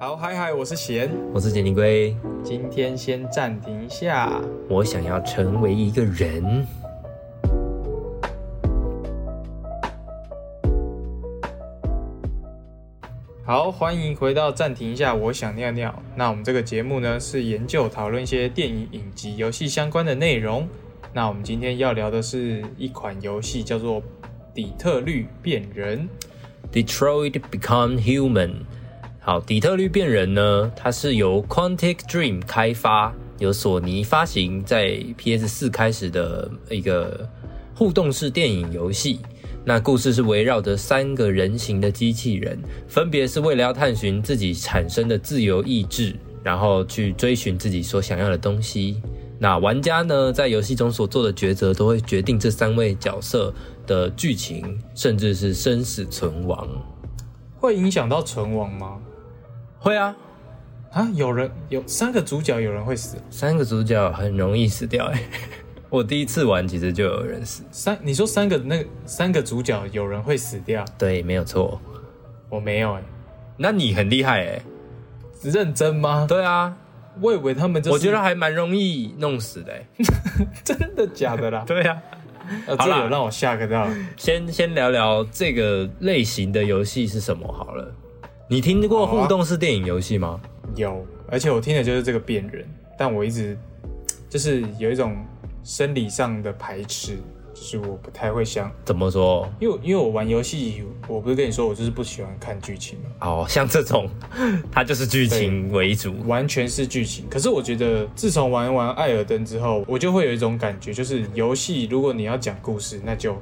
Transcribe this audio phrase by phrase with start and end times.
[0.00, 2.14] 好，嗨嗨，我是贤，我是简尼龟。
[2.44, 4.40] 今天先暂停一下。
[4.68, 6.64] 我想要成为一个人。
[13.44, 15.92] 好，欢迎回到暂停一下，我想尿尿。
[16.14, 20.68] 那我们这个节目呢，是研究讨论一些电影、影集、游戏相关的内容。
[21.12, 24.00] 那我们今天要聊的是一款游戏，叫做
[24.54, 26.08] 《底特律变人》
[26.86, 28.52] Detroit Become Human。
[29.28, 37.28] 好，底特律变人呢，它是由 Quantic Dream 开发，由索尼发行，在 PS 四开始的一个
[37.74, 39.20] 互动式电影游戏。
[39.66, 49.02] 那故事是围绕着三个人形的机器人，分别是为了要探寻自己产生的自由意志，然后去追寻自己所想要的东西。
[49.38, 53.52] 那玩家呢，在游戏中所做的抉择，都会决定这三位角色
[53.86, 56.66] 的剧情，甚至是生死存亡。
[57.58, 58.98] 会影响到存亡吗？
[59.78, 60.16] 会啊，
[60.90, 63.16] 啊，有人有三个主角，有人会死。
[63.30, 65.22] 三个主角很容易死掉哎、
[65.88, 71.80] 我第一次玩其实就有人死，三，你说三个那三个主角有人会死掉，对，没有错。
[72.48, 73.02] 我没有哎、
[73.56, 74.62] 那你很厉害哎、
[75.42, 76.26] 认真吗？
[76.28, 76.76] 对啊，
[77.20, 79.86] 我以为他们就是，我觉得还蛮容易弄死的、欸。
[80.64, 81.62] 真的假的啦？
[81.68, 82.02] 对啊，
[82.66, 83.88] 呃，好啦这有让我吓个到。
[84.16, 87.94] 先先聊聊这个类型的游戏是什么好了。
[88.50, 90.40] 你听过互动式电影游戏吗？
[90.74, 93.54] 有，而且我听的就是这个变人，但我一直
[94.30, 95.14] 就是有一种
[95.62, 97.18] 生理上的排斥，
[97.52, 99.46] 就是我不太会想，怎么说？
[99.60, 104.08] 因为因为我玩游戏，我不是跟你说我就是不喜欢看剧情嘛，哦，像这种，
[104.72, 106.14] 它就是剧情为主。
[106.26, 107.26] 完全是剧情。
[107.28, 113.36] 可是我觉得自从玩完艾尔登之后，我就会有一种感觉，就是游戏如果你要讲故事，那就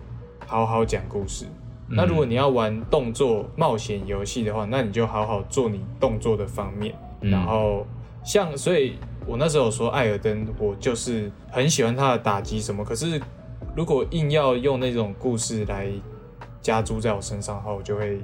[0.45, 1.45] 好好讲故事。
[1.89, 6.95] 那如果你要玩动作冒险游戏的话，那你就好好做你动作的方面。
[7.21, 7.87] 嗯然后
[8.25, 12.85] 像，所以我那时候说艾尔登，我就是很喜欢他的打击什么。
[12.85, 13.21] 可是
[13.75, 15.89] 如果硬要用那种故事来
[16.61, 18.19] 加注在我身上的话，我就会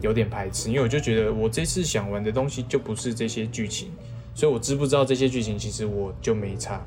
[0.00, 3.90] 有点排斥，因为我就觉得我这次想玩的东西就不是这些剧情，
[4.34, 6.80] 所以我知不知道这些剧情，其实我就没差。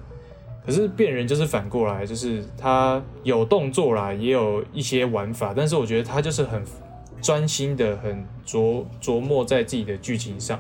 [0.66, 6.64] 可是变人就是反过来，就是他有动作啦，也有一些玩法，但是我觉得他就是很
[7.22, 10.60] 专心的、很琢琢磨在自己的剧情上。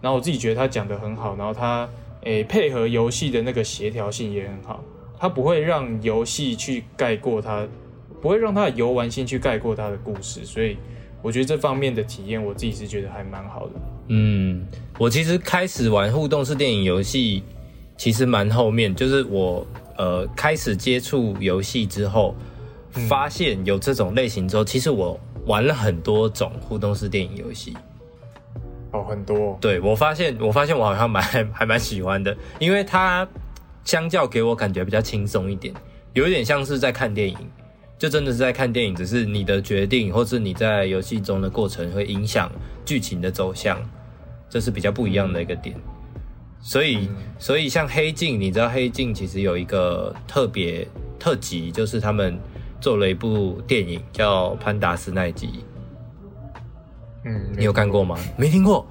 [0.00, 1.88] 然后我自己觉得他讲的很好，然后他
[2.24, 4.84] 诶、配合游戏的那个协调性也很好，
[5.18, 7.66] 他不会让游戏去盖过他，
[8.20, 10.76] 不会让他的游玩性去盖过他的故事，所以
[11.22, 13.72] 我觉得这方面的体验我自己是觉得还蛮好的。
[14.08, 14.66] 嗯，
[14.98, 17.42] 我其实开始玩互动式电影游戏，
[17.98, 19.66] 其实蛮后面，就是我
[19.96, 22.34] 呃开始接触游戏之后，
[23.08, 27.76] 发现有这种类型之后，其实我玩了很多种互动式电影游戏。
[28.92, 31.22] 哦，很多哦对我发现，我发现我好像蛮
[31.52, 33.26] 还蛮喜欢的，因为它
[33.84, 35.74] 相较给我感觉比较轻松一点，
[36.14, 37.36] 有一点像是在看电影，
[37.98, 42.48] 就真的是在看电影，只是你的决定或是你在游戏中的过程会影响
[42.84, 43.76] 剧情的走向，
[44.48, 45.74] 这是比较不一样的一个点。
[46.60, 47.08] 所以，
[47.38, 50.86] 所以像黑镜，你知道黑镜其实有一个特别
[51.18, 52.38] 特辑，就是他们
[52.80, 55.46] 做了一部电影叫《潘达斯奈吉》，
[57.24, 58.18] 嗯，你有看过吗？
[58.36, 58.86] 没听过。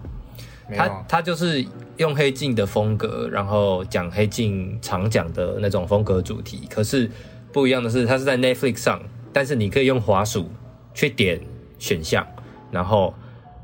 [0.75, 0.88] 他？
[1.07, 1.66] 他就是
[1.97, 6.67] 用黑镜的风格，然后讲黑镜常讲的那种风格主题。
[6.69, 7.09] 可是
[7.53, 9.01] 不一样的是，它是在 Netflix 上，
[9.31, 10.50] 但是你可以用滑鼠
[10.94, 11.39] 去点
[11.79, 12.25] 选项，
[12.72, 13.13] 然后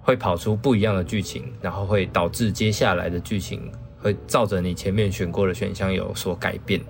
[0.02, 3.70] 会跑出不一样的剧情，然后会导致接下来的剧情
[4.04, 6.82] 会照着你前面选过的选项有所改变。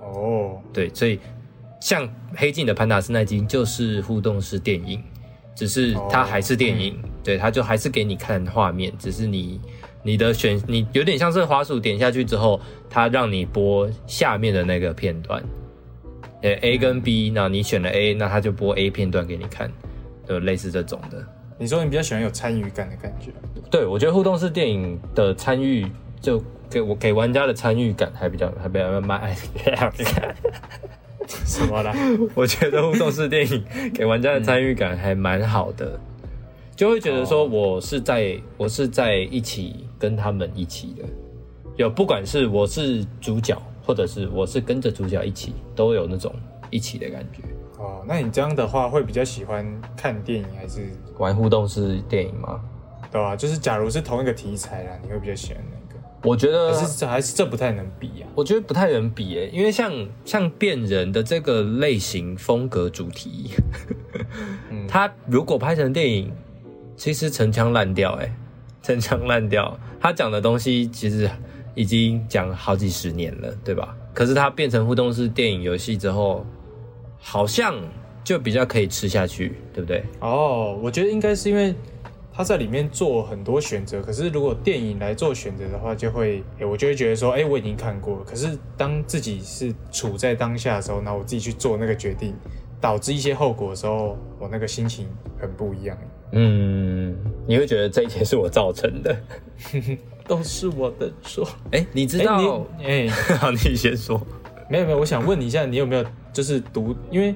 [0.00, 1.20] 哦，对，所以
[1.80, 5.02] 像黑镜的潘达斯奈金就是互动式电影，
[5.54, 9.60] 只是它还是电影，对，它就还是给你看画面，只是你
[10.02, 12.60] 你的选你有点像是滑鼠点下去之后，
[12.90, 15.42] 它让你播下面的那个片段，
[16.42, 19.70] 呃 A 跟 B，那你选了 A，那它就播 A 片段给你看，
[20.28, 21.24] 就类似这种的。
[21.58, 23.32] 你说你比较喜欢有参与感的感觉，
[23.70, 25.86] 对，我觉得互动式电影的参与，
[26.26, 29.32] 就给我给玩家的参与感还比较还比较蛮。
[31.28, 31.94] 什么啦？
[32.34, 33.64] 我觉得互动式电影
[33.94, 36.00] 给玩家的参与感还蛮好的，
[36.74, 41.04] 就会觉得说我是在我是在一起跟他们一起的，
[41.76, 46.34] 有不管是我是主角，或者是我是跟着主角一起，都有那种
[46.70, 47.42] 一起的感觉。
[47.78, 49.64] 哦，那你这样的话会比较喜欢
[49.96, 52.60] 看电影还是玩互动式电影吗？
[53.16, 55.98] 对吧、就是假如是同一个题材啦，你会比较喜欢哪个？
[56.22, 58.28] 我觉得还是这还是这不太能比啊？
[58.34, 59.90] 我觉得不太能比诶，因为像
[60.26, 63.52] 像变人的这个类型风格主题，
[64.70, 66.30] 嗯它如果拍成电影，
[66.94, 68.30] 其实陈腔滥调诶，
[68.82, 69.74] 陈腔滥调。
[69.98, 71.30] 他讲的东西其实
[71.74, 73.96] 已经讲好几十年了，对吧？
[74.12, 76.44] 可是他变成互动式电影游戏之后，
[77.18, 77.74] 好像
[78.22, 80.04] 就比较可以吃下去，对不对？
[80.20, 81.74] 哦，我觉得应该是因为
[82.36, 88.24] 他在里面做很多选择，可是如果电影来做选择的话，就会，诶我就会觉得说，哎、我已经看过了。
[88.24, 92.34] 可是当自己是处在当下的时候，那我自己去做那个决定，
[92.78, 95.08] 导致一些后果的时候，我那个心情
[95.40, 95.96] 很不一样。
[96.32, 97.16] 嗯，
[97.46, 99.16] 你会觉得这一切是我造成的。
[100.28, 101.48] 都是我的错。
[101.70, 102.66] 哎、你知哎道？
[102.76, 103.08] 你哎、
[103.40, 104.20] 好，你先说。
[104.68, 106.04] 没有没有，我想问你一下，你有没有
[106.34, 106.94] 就是读？
[107.10, 107.34] 因为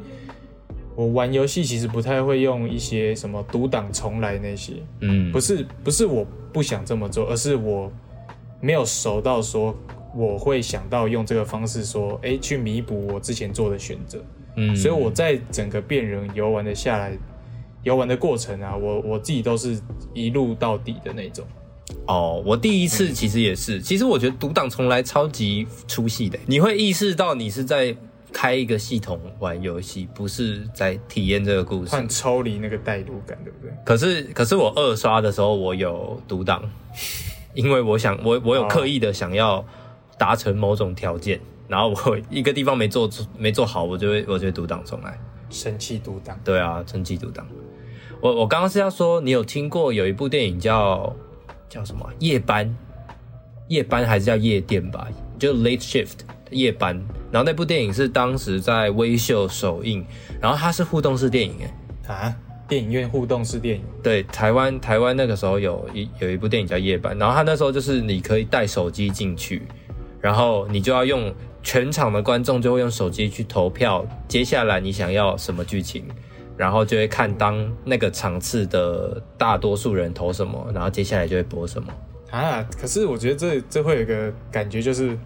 [1.01, 7.91] 我玩游戏其实不太会用一些什么独档重来那些，嗯，不是不是我不想这么做，而是我
[8.61, 9.75] 没有熟到说
[10.15, 14.23] 我会想到用这个方式说，哎，去弥补我之前做的选择。
[14.57, 14.77] 嗯。
[14.77, 17.17] 所以我在整个变人游玩的下来，
[17.83, 19.81] 游玩的过程啊，我我自己都是
[20.13, 21.47] 一路到底的那种。
[22.09, 27.97] 哦，我第一次其实也是，其实我觉得独档重来超级出戏的，你会意识到你是在
[28.33, 31.95] 开一个系统玩游戏，不是在体验这个故事。
[31.95, 33.73] 很抽离那个代入感，对不对？
[33.85, 36.63] 可是，可是我二刷的时候，我有读档，
[37.55, 39.65] 因为我想，我我有刻意的想要
[40.19, 45.19] 达成某种条件，然后我一个地方没做出没做好，我就会我就会读档重来。
[45.51, 47.47] 神器独当，对啊，趁机读档。
[48.21, 51.15] 我我刚刚是要说，你有听过有一部电影叫
[51.69, 52.77] 叫什么啊夜班？
[53.69, 55.09] 夜班还是叫夜店吧？
[55.39, 56.19] 就 Late Shift
[56.51, 57.01] 夜班。
[57.31, 60.05] 然后那部电影是当时在微秀首映，
[60.41, 61.55] 然后它是互动式电影，
[62.07, 62.35] 哎，啊，
[62.69, 69.63] 电影院互动式电影，对，台湾台湾那个时候有一有一部电影叫《夜班》，然后它那时候就是你可以带手机进去，
[70.21, 71.33] 然后你就要用
[71.63, 76.05] 全场的观众就会用手机去投票，接下来你想要什么剧情，
[76.57, 81.93] 然后就会看当那个场次的大多数人投什么，然后接下来就会播什么。
[82.31, 85.19] 啊，可是我觉得这这会有一个感觉，就是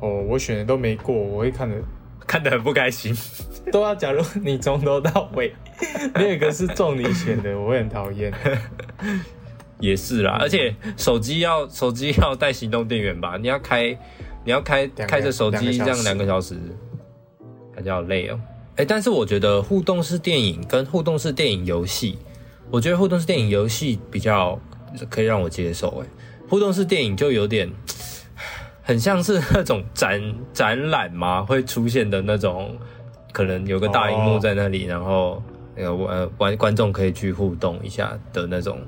[0.00, 1.76] 哦，我选的都没过，我会看的。
[2.26, 3.12] 看得很不开心。
[3.72, 5.52] 对啊，假如你从头到尾
[6.14, 8.32] 没有一个是中你选的，我会很讨厌。
[9.80, 13.36] 也是啦，而且手机要手机要带行动电源吧？
[13.36, 13.98] 你要开
[14.44, 16.76] 你要开开着手机这样两个小时两个小时，
[17.74, 18.38] 感觉好累哦。
[18.76, 22.16] 哎、但是我觉得互动式电影跟互动式电影游戏，
[22.70, 24.56] 我觉得互动式电影游戏比较
[25.08, 25.88] 可以让我接受。
[26.00, 26.06] 哎，
[26.48, 27.68] 互动式电影就有点
[28.90, 30.20] 很像是那种展
[30.52, 32.76] 展览嘛，会出现的那种，
[33.30, 35.40] 可能有个大荧幕在那里，然后
[35.76, 38.80] 那个呃观观众可以去互动一下的那种。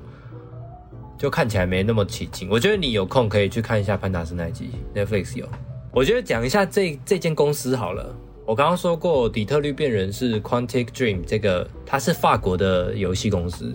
[1.16, 2.48] 就看起来没那么起劲。
[2.50, 5.48] 我觉得你有空可以去看一下《潘达斯那一集》，Netflix 有。
[5.92, 8.12] 我觉得讲一下这这间公司好了。
[8.44, 13.72] 我刚刚说过，底特律变人是 Quantic Dream 这个，它是法国的游戏公司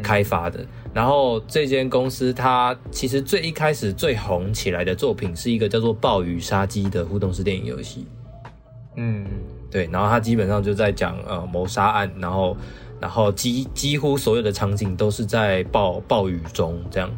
[0.00, 0.64] 开发的。
[0.94, 8.06] 然后这间公司它其实最一开始最红起来的作品是一个叫做《暴雨杀机》的互动式电影游戏。
[8.96, 9.26] 嗯，
[9.70, 12.56] 对，然后它基本上就在讲呃谋杀案，然后
[13.00, 17.10] 然后几几乎所有的场景都是在暴暴雨中这样。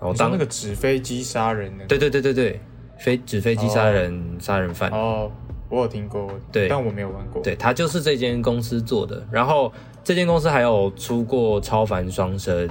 [0.00, 2.60] 然后当那个纸飞机杀人的，对对对对对，
[2.96, 5.28] 飞纸飞机杀人杀、人犯，哦，
[5.68, 7.42] 我有听过，对但我没有玩过。
[7.42, 9.26] 对，它就是这间公司做的。
[9.32, 9.72] 然后
[10.08, 12.66] 这间公司还有出过《超凡双生》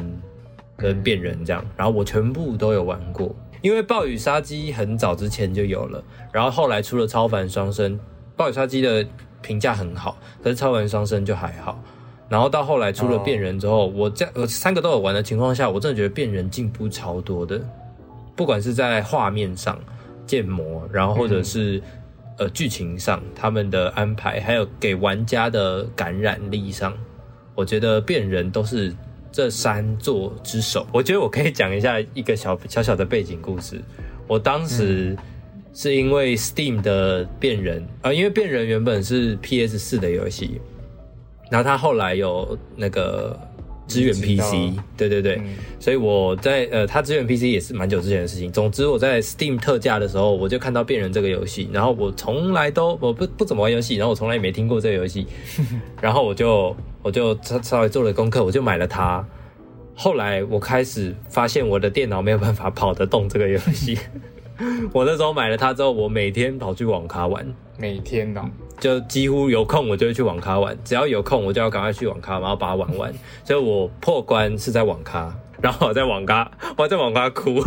[0.76, 3.30] 跟《变人》这样，然后我全部都有玩过。
[3.62, 7.94] 因为暴雨杀机很早之前就有了，然后后来出了《超凡双生》，
[8.36, 9.06] 暴雨杀机的
[9.44, 11.80] 评价很好，可是《超凡双生》就还好。
[12.28, 17.62] 然后到后来出了哦变人之后，我这我三个都有玩的情况下，我真的觉得变人进步超多的，
[18.36, 19.78] 不管是在画面上
[20.26, 21.80] 建模，然后或者是、
[22.40, 26.92] 呃剧情上他们的安排，还有给玩家的感染力上，
[27.58, 28.94] 我觉得变人都是
[29.32, 30.86] 这三座之首。
[30.94, 33.82] 我觉得我可以讲一下一个小小小的背景故事。
[34.28, 35.18] 我当时
[35.74, 40.62] 是因为 Steam 的变人啊、呃因为变人原本是 PS 四的游戏，
[41.50, 43.36] 然后它后来有那个
[43.88, 48.52] 支援 PC，对对对，嗯所以我在呃，它支援 PC 也是蛮久之前的事情。
[48.52, 55.26] 总之，我在 Steam 特价的时候，我就看到变人这个游戏，然后我从来都我不不怎么玩游戏，然后我从来也没听过这个游戏，
[56.02, 59.26] 然后我就我就稍稍微做了功课，我就买了它。
[59.96, 63.98] 后来我开始发现我的电脑没有办法跑得动这个游戏，
[64.94, 67.46] 我那时候买了它之后，我每天跑去网咖玩，
[67.80, 68.42] 每天哦，
[68.80, 73.14] 就几乎有空我就会去网咖玩，只要有空我就要赶快去网咖，然后把它玩完。
[73.44, 77.60] 所以我破关是在网咖，然后我在网咖，我在网咖哭。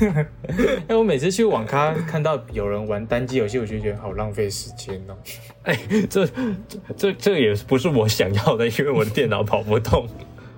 [0.88, 5.16] 哎，我每次去网咖看到有人玩单机游戏，我就觉得好浪费时间哦。
[5.62, 10.06] 哎，这这这这也不是我想要的，因为我的电脑跑不动。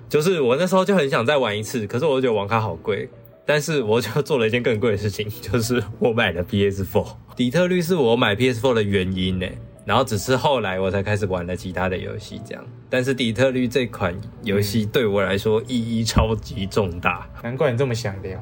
[0.09, 3.07] 就是我那时候就很想再玩一次，可是我觉得网咖好贵，
[3.45, 7.15] 但是我就做了一件更贵的事情，就是我买了 PS4。
[7.35, 9.47] 底特律是我买 PS4 的原因呢，
[9.85, 12.63] 然后只是后来我才开始玩了其他的游戏这样。
[12.89, 18.39] 但是底特律这款游戏对我来说意义超级重大， 难怪你这么想聊。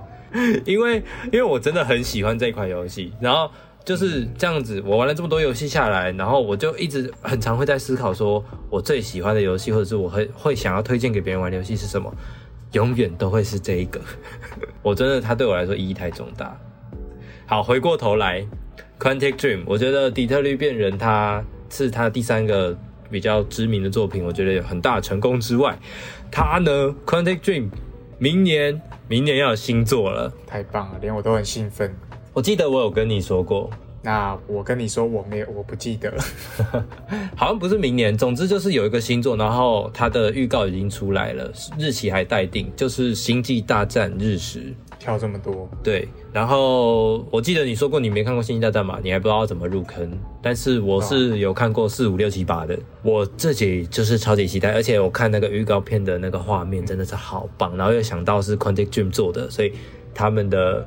[0.66, 3.50] 因为因为我真的很喜欢这款游戏，然后
[3.84, 12.14] 就是这样子，我玩了这么多游戏下来，然后我就一直很常会在思考，说我最喜欢的游戏，或者是我会会想要推荐给别人玩的游戏是什么，
[12.74, 14.00] 永远都会是这一个。
[14.84, 16.56] 我真的，它对我来说意义太重大。
[17.48, 18.46] 好，回过头来
[19.00, 22.78] ，Quantic Dream，我觉得底特律变人，他是他第三个
[23.10, 25.78] 比较知名的作品，我觉得有很大成功之外，
[26.30, 27.70] 他呢，Quantic Dream。
[28.22, 31.96] 明年，明年要有新作了，太棒了，连我都很兴奋。
[32.34, 33.70] 我记得我有跟你说过，
[34.02, 36.14] 那我跟你说我没有，我不记得，
[37.34, 38.18] 好像不是明年。
[38.18, 44.60] 总之就是有一个新作，然后它的预告已经出来了，日期还待定，就是《星际大战：日食》。
[45.00, 46.08] 跳这么多，对。
[46.34, 50.12] 然后我记得你说过你没看过《星际大战》嘛，你还不知道怎么入坑。
[50.42, 54.74] 但是我是有看过四五六七八的，我自己就是超级期待。
[54.74, 59.72] 而且我看那个预告片的那个画面真的是好棒，然后又想到是 Quantic Dream 做的，所以
[60.14, 60.86] 他们的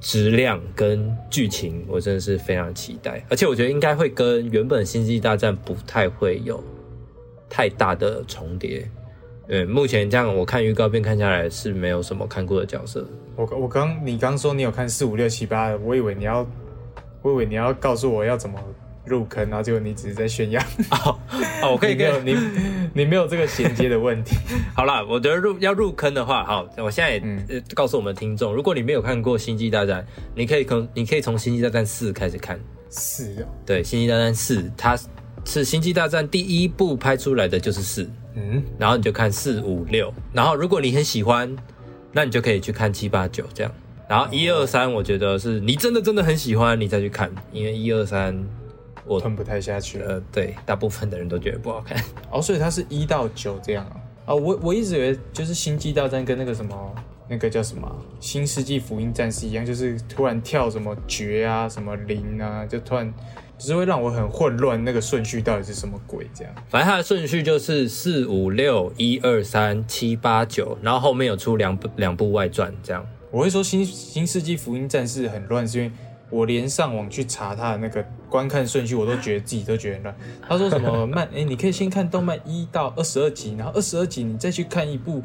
[0.00, 3.24] 质量跟剧情我真的是非常期待。
[3.28, 6.64] 而且我觉得应该会跟原本《星际大战》不太会有
[7.48, 8.90] 太大的重叠。
[9.48, 13.06] 嗯，目前这样我看预告片看下来是没有什么看过的角色。
[13.36, 16.46] 我我刚你刚说你有看四五六七八，我以为你要，
[17.22, 18.58] 我以为你要告诉我要怎么
[19.04, 20.60] 入坑，然后结果你只是在炫耀。
[20.90, 21.18] 哦，
[21.62, 22.36] 哦我可以跟你，
[22.94, 24.36] 你没有这个衔接的问题。
[24.74, 27.12] 好啦，我觉得入要入坑的话，好，我现在
[27.52, 30.02] 也告诉我们听众，如果你没有看过《星际大战》，
[30.34, 32.58] 你可以从你可以从《星际大战四》开始看。
[32.88, 33.48] 四啊？
[33.66, 34.96] 对，《星际大战四》，它
[35.44, 38.08] 是《星际大战》第一部拍出来的就是四。
[38.36, 41.48] 嗯，然后你就看四五六，然后如果你很喜欢，
[42.14, 43.70] 那你就可以去看七八九这样。
[44.08, 48.34] 然后一二三，我觉得是你真的真的很喜欢，你再去看，因为一二三
[49.04, 50.00] 我吞不太下去。
[50.00, 52.02] 呃，对，大部分的人都觉得不好看。
[52.30, 53.96] 哦，所以它是一到九这样啊？
[54.26, 56.94] 啊，我我一直以为就是星际大战跟那个什么
[57.28, 57.90] 那个叫什么
[58.20, 63.12] 新世纪福音战士一样，就是突然跳什么绝啊，什么零啊，就突然。
[63.56, 66.26] 只是会让我很混乱，那个顺序到底是什么鬼？
[66.34, 73.06] 这样，反正它的顺序就是四五六一二三七八九，然后后面有出两部两部外传，这样。
[73.30, 75.92] 我会说新新世纪福音战士很乱，是因为
[76.30, 80.16] 我连上网去查它的那个观看顺序，我都觉得自己都觉得乱。
[80.46, 81.26] 他说什么漫？
[81.34, 85.22] 哎，你可以先看动漫一到二十二集，然后二十二集你再去看一部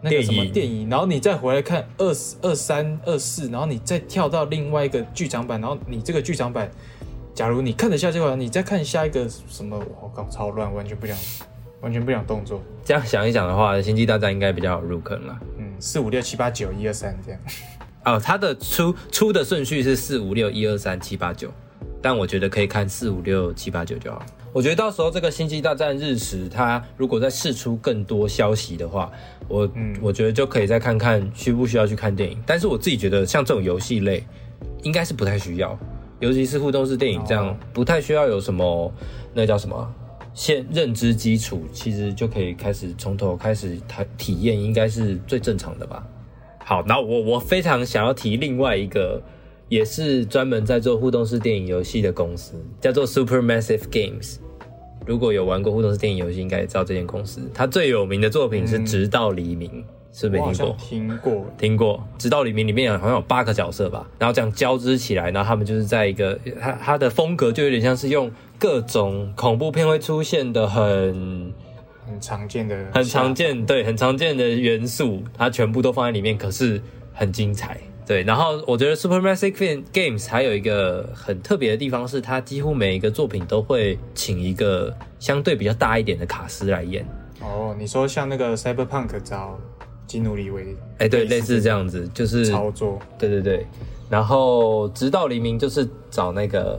[0.00, 2.08] 那个什么电影，然后你再回来看二
[2.42, 6.70] 二三二四，然后你再跳到另外一个剧场版，然后你这个剧场版。
[7.36, 9.78] 假如你看得下这款，你再看下一个什么？
[10.00, 11.14] 我靠，超乱，完全不想，
[11.82, 12.62] 完全不想动作。
[12.82, 15.38] 这样想一想的话，《星际大战》应该比较好入坑了。
[15.58, 17.40] 嗯，四五六七八九一二三这样。
[18.06, 21.52] 哦，它的出出的顺序是四五六一二三七八九，
[22.00, 24.24] 但我觉得可以看四五六七八九就好。
[24.50, 29.12] 我觉得到时候这个《星际大战》日食，它如果再释出更多消息的话，
[29.46, 32.42] 我嗯，我觉得就可以再看看需不需要去看电影。
[32.46, 34.24] 但是我自己觉得，像这种游戏类，
[34.82, 35.78] 应该是不太需要。
[36.20, 38.92] 尤其是互动式电影这样，不太需要有什么
[39.34, 39.94] 那叫什么
[40.32, 46.06] 先认知基础，其实就可以开始从头开始体体验，应该是最正常的吧。
[46.58, 49.22] 好，那我我非常想要提另外一个，
[49.68, 54.36] 也是专门在做互动式电影游戏的公司，叫做 Supermassive Games。
[55.06, 57.48] 如果有玩过互动式电影游戏，应该也知道这间公司。
[57.54, 59.70] 它最有名的作品是《直到黎明》。
[60.18, 62.08] 是没听过，听过，听过。
[62.16, 71.52] 直到黎明里面好像有八个角色吧，然后这样交织起来，然后他们就是在一个，他他的风格就有点像是用各种恐怖片会出现的很
[72.06, 76.80] 很常见的、很常见，对，很常见的元素，它全部都放在里面，可是
[77.12, 78.22] 很精彩，对。
[78.22, 87.06] 然后我觉得 Supermassive Games 还有一个很特别的地方是，它几乎每一个作品都会请一个相对比较大一点的卡司来演。
[87.42, 89.60] 哦，你说像那个 Cyberpunk 找。
[90.06, 93.66] 基努里维，哎，对，类似这样子，就是操作，对对对。
[94.08, 96.78] 然后直到黎明，就是找那个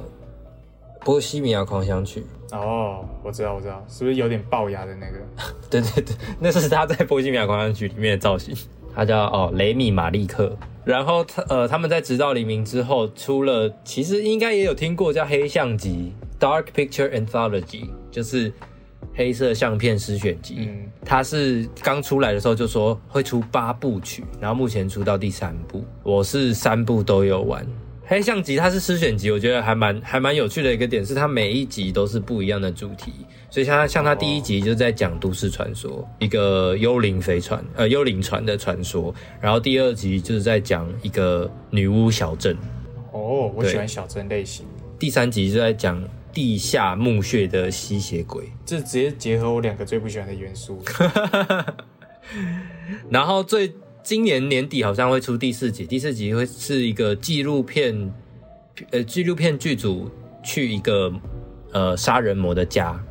[1.03, 2.23] 波西米亚狂想曲。
[2.53, 5.17] 哦，我知道，我知道，是不是有点龅牙的那个？
[5.69, 8.55] 对对对，那是他在波西米亚狂想曲里面的造型。
[8.95, 10.57] 他叫哦雷米马利克。
[10.85, 18.53] 然后他呃，他们在直到黎明之后出了，其实应该也有听过叫黑相集 （Dark Picture Anthology），就是。
[19.17, 27.65] 黑色相片诗选集，嗯，它是刚出来的时候就说会出八部曲，然后目前出到第三部，我是三部都有玩。
[28.05, 33.11] 黑相集它是诗选集，我觉得还蛮还蛮有趣的一个点是它每一集都是不一样的主题，
[33.49, 39.13] 所以像他像它第一集就在讲都市传说，一个幽灵飞船，呃，幽灵船的传说。
[39.41, 42.55] 然后第二集就是在讲一个女巫小镇。
[43.11, 44.65] 哦，我喜欢小镇类型，
[44.99, 46.01] 第三集就在讲
[46.37, 48.51] 地下墓穴的吸血鬼。
[48.63, 50.79] 这直接结合我两个最不喜欢的元素。
[53.09, 58.13] 然后最今年年底好像会出第四集，第四集会是一个纪录片，
[58.91, 60.11] 呃，纪录片剧组
[60.43, 61.11] 去一个
[61.71, 63.03] 呃杀人魔的家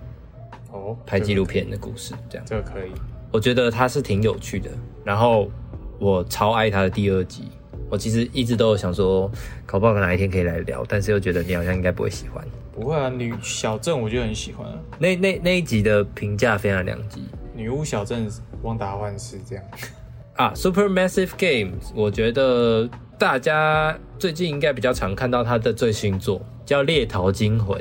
[0.71, 2.93] 哦，拍纪录片的故事，这样这个可以。
[3.33, 4.71] 我觉得它是挺有趣的。
[5.03, 5.51] 然后
[5.99, 7.49] 我超爱它的第二集，
[7.91, 9.29] 我其实一直都有想说，
[9.67, 12.47] 搞不好哪一天可以来聊，但是又觉得你好像应该不会喜欢。
[12.77, 17.23] 不会啊，女小镇我就很喜欢啊，那那那一集的评价非常两极
[17.55, 18.31] 女巫小镇
[18.63, 19.65] 汪达幻视这样。
[20.37, 22.87] 啊，Super Massive Games，我觉得
[23.19, 27.81] 大家最近应该比较常看到它的最新作叫《猎逃惊魂》，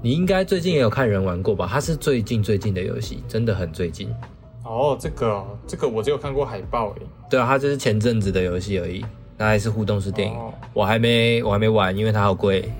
[0.00, 1.68] 你应该最近也有看人玩过吧？
[1.68, 4.08] 它是最近最近的游戏，真的很最近。
[4.62, 7.02] 哦，这个哦，这个我只有看过海报诶。
[7.28, 9.04] 对啊，它就是前阵子的游戏而已，
[9.36, 10.34] 那还是互动式电影。
[10.36, 12.70] 哦我还没我还没玩，因为它好贵，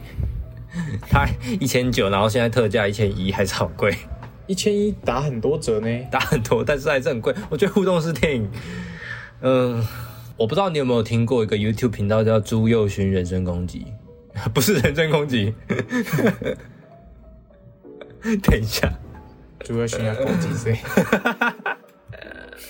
[1.09, 1.27] 它
[1.61, 3.97] 一千九，然后现在特价一千一，还是好贵，
[4.47, 5.89] 一千一打很多折呢。
[6.11, 7.35] 打很多，但是还是很贵。
[7.49, 8.49] 我觉得互动式电影，
[9.43, 9.85] 嗯、
[10.37, 13.87] 我不知道你有没有听过一个 YouTube 频道叫朱佑勋人身攻击，
[14.55, 15.55] 不是人身攻击。
[18.43, 18.93] 等一下，
[19.61, 20.77] 主要需要攻击谁？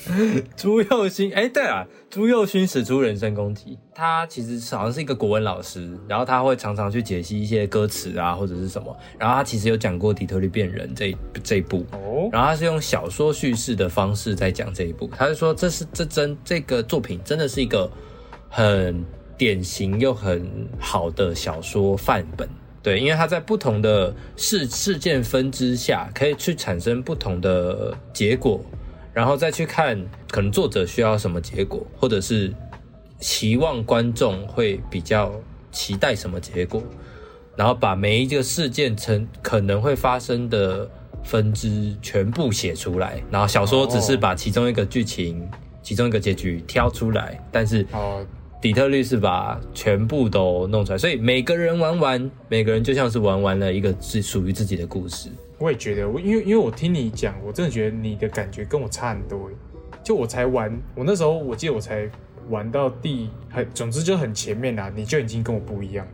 [0.56, 17.90] 朱佑勋，哎、对了，朱佑勋使出人身攻击，他其实是好像是一个国文老师，然后他会常常去解析一些歌词啊或者是什么，然后他其实有讲过《底特律变人》这一这一部，哦，然后他是用小说叙事的方式在讲这一部，他是说这是这真这个作品真的是一个
[18.48, 19.04] 很
[19.36, 20.48] 典型又很
[20.78, 22.48] 好的小说范本。
[22.82, 28.64] 对，因为它在不同的事事件分支下，可以去产生不同的结果，
[29.16, 32.52] 然后再去看可能作者需要什么结果，或者是
[33.18, 35.32] 期望观众会比较
[35.73, 36.82] 期待什么结果，
[37.56, 40.86] 然后把每一个事件成可能会发生的
[41.25, 45.49] 分支全部写出来，然后小说只是把其中一个剧情、
[45.82, 48.23] 其中一个结局挑出来，但是哦，
[48.60, 55.30] 底特律是把全部都弄出来，所以每个人玩完，每个人就像是玩完了一个是属于自己的故事。
[55.58, 59.50] 我也觉得，我因为因为我听你讲，我真的觉得你的感觉跟我差很多。
[60.02, 62.08] 就我才玩，我那时候我记得我才
[62.49, 66.12] 玩到第很，总之就很前面啦，你就已经跟我不一样了。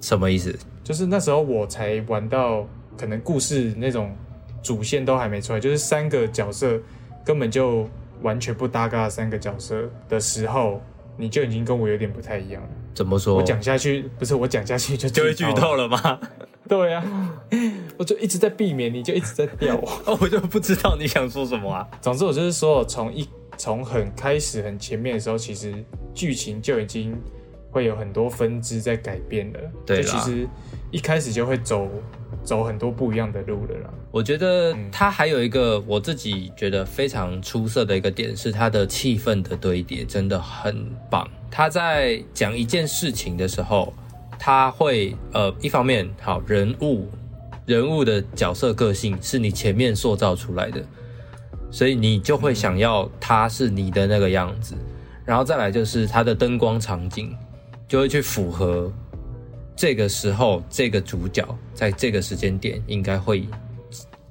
[0.00, 0.56] 什么意思？
[0.82, 4.14] 就是那时候我才玩到可能故事那种
[4.62, 6.80] 主线都还没出来，就是三个角色
[7.24, 7.88] 根本就
[8.22, 10.80] 完全不搭嘎的三个角色的时候，
[11.16, 12.68] 你就已经跟我有点不太一样了。
[12.94, 13.34] 怎么说？
[13.34, 15.74] 我讲下去不是我讲下去就就会剧透。
[15.74, 16.20] 了吗？
[16.68, 17.04] 对啊、
[17.98, 19.88] 我就一直在避免，你就一直在吊我。
[20.06, 21.86] 哦，我就不知道你想说什么啊。
[22.00, 25.74] 总之，我就是说，从一从很开始很前面的时候，其实
[26.14, 27.14] 剧情就已经
[27.70, 29.60] 会有很多分支在改变了。
[29.84, 30.48] 对其实
[30.90, 31.88] 一开始就会走
[32.42, 33.90] 走很多不一样的路了啦。
[34.10, 41.28] 我觉得它还有一个我自己觉得非常出色的一个点是它的气氛的堆叠真的很棒。
[41.50, 43.92] 他在讲一件事情的时候，
[44.46, 47.08] 他会呃一方面好人物
[47.64, 50.84] 人物的角色个性是你前面塑造出来的，
[51.70, 54.74] 所以你就会想要他是你的那个样子，
[55.24, 57.34] 然后再来就是他的灯光场景
[57.88, 58.92] 就会去符合
[59.74, 63.48] 这个时候这个主角在这个时间点应该会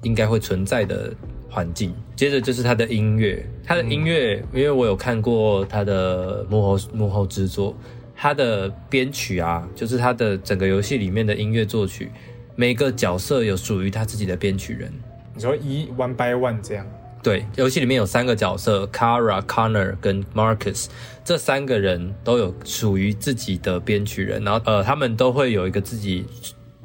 [0.02, 1.12] 应该会存在的
[1.50, 1.92] 环境。
[2.14, 7.74] 接着就是他的音乐，他的音乐，因为我有看过他的幕后幕后制作，
[8.14, 12.10] 他的编曲啊，就是他的整个游戏里面的音乐作曲，
[12.56, 14.92] 每个角色有属于他自己的编曲人。
[15.34, 16.86] 你说一 one by one 这样，
[17.22, 20.86] 对，游戏里面有三个角色，Kara、Connor 跟 Marcus，
[21.24, 26.24] 这三个人都有属于自己的编曲人，然后呃，他们都会有一个自己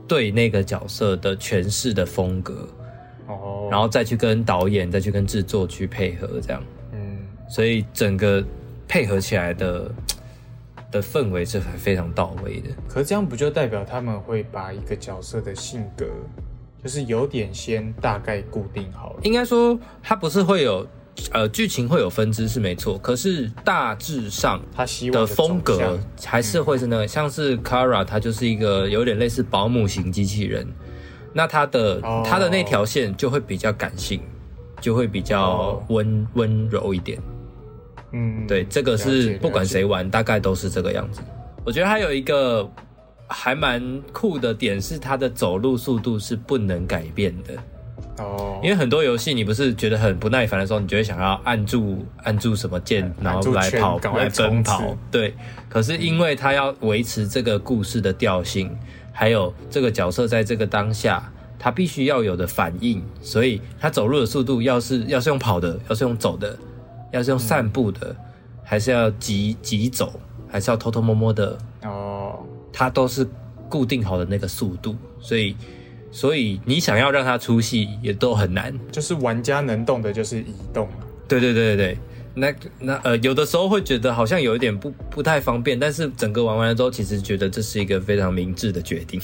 [0.07, 2.67] 对那个角色的诠释的风格，
[3.27, 6.63] 哦，然后再去跟导演、再去跟制作去配合，这样，
[6.93, 8.43] 嗯，所以整个
[8.87, 9.91] 配合起来的
[10.91, 12.69] 的氛围是非常到位的。
[12.87, 16.05] 可是这样不就代表他们会把一个角色的性格，
[16.83, 19.19] 就是有点先大概固定好了？
[19.23, 20.87] 应该说，它不是会有
[21.31, 30.65] 呃剧情会有分支是没错，可是大致上他希望的风格还是会是那个，像是 Kara，它就是一个有点类似保姆型机器人，
[31.33, 34.21] 那它的哦它的那条线就会比较感性，
[34.79, 37.19] 就会比较哦温温柔一点。
[38.11, 41.21] 嗯，对，这个是不管谁玩，大概都是这个样子。
[41.63, 42.67] 我觉得还有一个
[43.27, 47.53] 还蛮酷的点是，它的走路速度是不能改变的。
[48.23, 54.97] 哦，因为很多游戏你不是觉得很不耐烦的时候，你就会想要按住按住什么键，然后来跑来奔跑。
[55.11, 55.33] 对，
[55.69, 58.75] 可是因为它要维持这个故事的调性，
[59.13, 66.57] 还有这个角色在这个当下他必须要有的反应，所以他走路的速度要是要是用跑的，要是用走的，
[67.11, 68.15] 要是用散步的，
[68.63, 72.39] 还是要急急走，还是要偷偷摸摸的，哦，
[72.71, 73.27] 它都是
[73.67, 75.55] 固定好的那个速度，所以
[76.11, 78.73] 所以你想要让它出戏也都很难。
[78.91, 80.93] 就是玩家能动的就是移动嘛。
[81.27, 81.97] 对对对对对，
[82.33, 89.21] 那那呃，有的时候会觉得好像有一点不不太方便，但是整个玩完了之后，其实觉得这是一个非常明智的决定。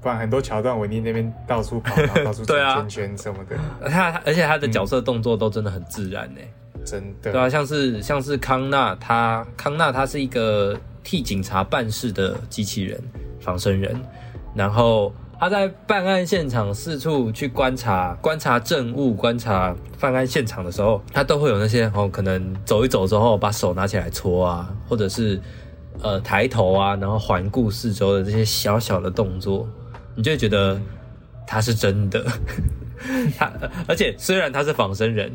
[0.00, 6.40] 不然很多桥段，维尼那边到处跑，到处 转圈圈什么的，他而且他的角色动作都真的很自然呢、
[6.84, 7.32] 真的。
[7.32, 13.00] 对啊，像是像是康纳，他康纳他是一个替警察办事的机器人
[13.40, 14.00] 仿生人，
[14.54, 25.40] 然后他在办案现场四处去观察观察证物、观察犯案现场的时候，他都会有那些哦，可能走一走之后把手拿起来搓啊，或者是
[26.00, 29.68] 呃抬头啊，然后环顾四周的这些小小的动作，
[30.14, 30.80] 你就会觉得
[31.46, 32.24] 他是真的。
[33.36, 33.52] 他
[33.86, 35.30] 而且虽然他是仿生人，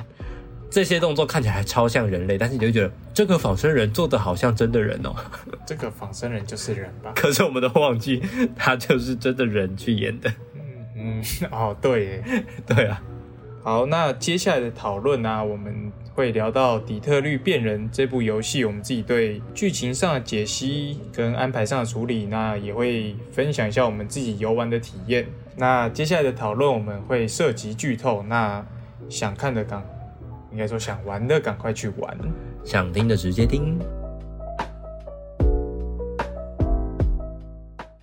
[0.69, 5.15] 这些动作看起来超像人类，但是你就觉得这个仿生人做的好像真的人哦。
[5.65, 7.11] 这个仿生人就是人吧？
[7.15, 8.21] 可是我们都忘记
[8.55, 10.31] 他就是真的人去演的。
[10.55, 12.23] 嗯嗯，哦，对耶。
[12.67, 13.01] 对啊，
[13.63, 25.25] 好，那接下来的讨论呢，我们会聊到《底特律变人》这部游戏，我们自己对剧情上的解析跟安排上的处理，那也会分享一下我们自己游玩的体验。
[25.55, 28.65] 那接下来的讨论我们会涉及剧透，那
[29.09, 29.83] 想看的赶，
[30.51, 32.17] 应该说想玩的赶快去玩。
[32.63, 33.79] 想听的直接听。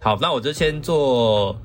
[0.00, 1.56] 好，那我就先做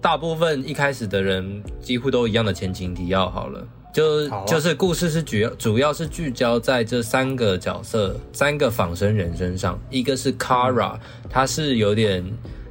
[0.00, 3.64] 大部分一开始的人几乎都一样的前情提要好了。
[3.92, 9.78] 就啊就是故事是主要主要是聚焦在这三个角色、三个仿生人身上。
[9.88, 10.98] 一个是 Kara，
[11.30, 12.24] 他是有点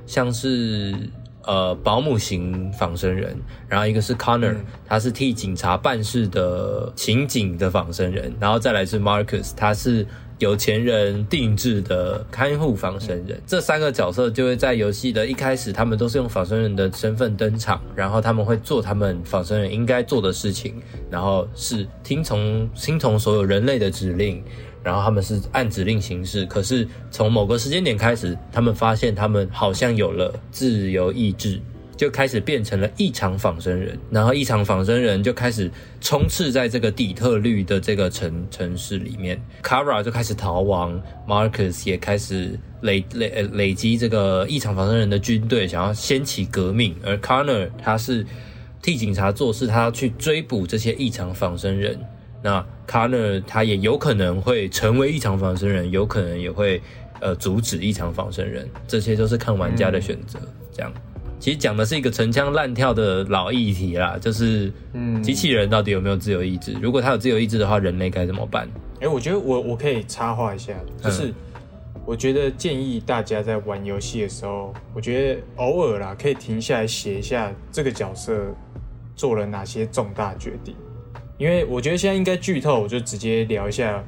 [0.06, 0.94] 像是
[1.46, 10.06] 呃保姆型仿生人，然后一个是 Connor，、嗯他是替警察办事的刑警的仿生人，然后再来是 Marcus，他是
[10.38, 13.42] 有钱人定制的看护仿生人。
[13.48, 20.76] 这三个角色就会在游戏的一开始，他们都是用仿生人的身份登场，然后他们会做他们仿生人应该做的事情，
[21.10, 24.44] 然后是听从听从所有人类的指令。
[24.84, 31.60] 然后他们是按指令行事，可是从某个时间点开始，他们发现他们好像有了自由意志，
[31.96, 33.98] 就开始变成了异常仿生人。
[34.12, 39.42] 然后异常仿生人就开始充斥在这个底特律的这个城城市里面。
[39.62, 46.96] Kara 就开始逃亡，Marcus 也开始累累呃累积这个异常仿生人的军队，想要掀起革命。
[47.06, 48.26] 而 Connor 他是
[48.82, 51.98] 替警察做事，他要去追捕这些异常仿生人。
[52.44, 56.82] 那 Connor 他也有可能会成为异常仿生人，有可能也会
[57.22, 60.38] 呃阻止异常仿生人，这些都是看玩家的选择。
[60.72, 60.92] 这样，
[61.40, 66.74] 其实讲的是一个陈腔滥调的老议题啦，就是嗯机器人到底有没有自由意志？
[66.82, 68.68] 如果他有自由意志的话，人类该怎么办？
[69.00, 71.34] 哎、我觉得我我可以插话一下，就是、嗯
[72.06, 78.54] 我觉得建议大家在玩游戏的时候，我觉得偶尔啦可以停下来写一下这个角色
[79.16, 80.76] 做了哪些重大决定，
[81.44, 84.02] 因为我觉得现在应该剧透，我就直接聊一下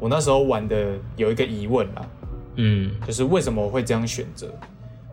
[0.00, 2.04] 我那时候玩的有一个疑问啦，
[2.56, 4.52] 嗯就是为什么我会这样选择？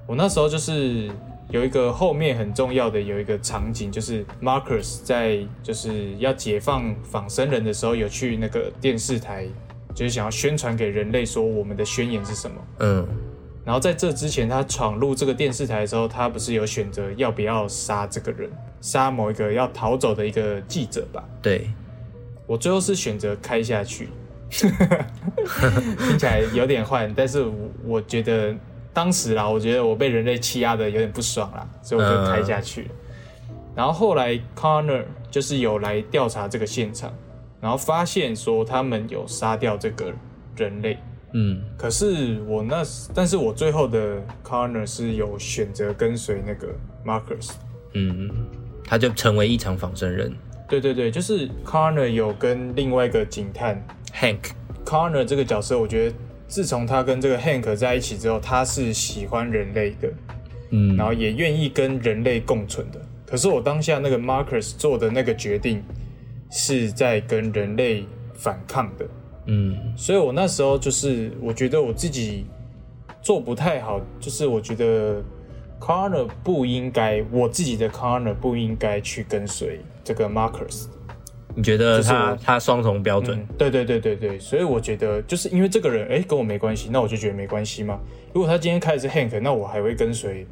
[0.07, 1.07] 我那时候就是
[1.51, 9.45] 有一个后面很重要的有一个场景，就是 Marcus 在就是要解放仿生人的时候，有去那个电视台，
[9.93, 12.57] 就是想要宣传给人类说我们的宣言是什么。
[12.79, 13.07] 嗯
[13.67, 18.49] 然后在这之前，他闯入这个电视台的时候，他不是有选择要不要杀这个人，
[18.79, 21.21] 杀某一个要逃走的一个记者吧？
[21.41, 21.69] 对，
[22.45, 24.07] 我最后是选择开下去，
[24.49, 27.53] 听起来有点坏，但是我
[27.83, 28.55] 我觉得
[28.93, 32.89] 当时啦，我觉得我被人类欺压的有点不爽啦，所以我就开下去了。
[33.75, 37.13] 然后后来 Connor 就是有来调查这个现场，
[37.59, 40.13] 然后发现说他们有杀掉这个
[40.55, 40.97] 人类，
[41.37, 41.61] 嗯。
[41.77, 46.67] 可是我那，但是我最后的 corner 是有选择跟随那个
[47.05, 47.51] Marcus。
[47.93, 48.29] 嗯，
[48.83, 50.33] 他就成为一场仿生人。
[50.67, 53.81] 对对对，就是 Corner 有跟另外一个警探。
[54.13, 56.15] Hank，Corner 这个角色，我觉得
[56.47, 60.11] 自从他跟这个 Hank 在一起之后，他是喜欢人类的，
[60.71, 60.97] 嗯。
[60.97, 62.99] 然后也愿意跟人类共存的。
[63.25, 65.81] 可是我当下那个 Marcus 做的那个决定，
[66.51, 69.05] 是在跟人类反抗的，
[69.47, 72.45] 嗯所以我那时候就是我觉得我自己
[73.21, 75.21] 做不太好，就是我觉得
[75.79, 80.85] Connor 不应该，我自己的 Connor 不应该去跟随这个 Marcus。
[81.55, 83.35] 你觉得就是他他双重标准？
[83.35, 87.99] 嗯，对对对对对，所以我觉得就是因为这个人，哎，跟我没关系，那我就觉得没关系嘛。
[88.31, 90.45] 如果他今天开的是 Hank，那我还会跟随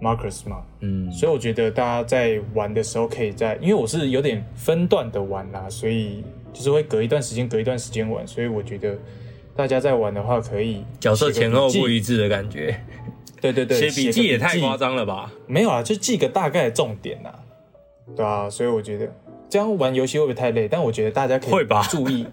[0.00, 0.62] Marcus 嘛。
[0.78, 6.22] 嗯，所以我觉得大家在玩的时候，可以在，因为我是有点分段的玩啦，所以
[6.54, 8.96] 就是会隔一段时间，隔一段时间玩，所以我觉得
[9.54, 12.80] 大家在玩的话，可以角色前后不一致的感觉，
[13.40, 14.96] 对对对，写笔记也太夸张。
[14.96, 15.30] 了吧？
[15.46, 17.30] 没有啊，就记个大概的重点呐、
[18.16, 19.12] 对啊，所以我觉得
[19.50, 20.66] 这样玩游戏会不会太累？
[20.66, 22.26] 但我觉得大家可以注意。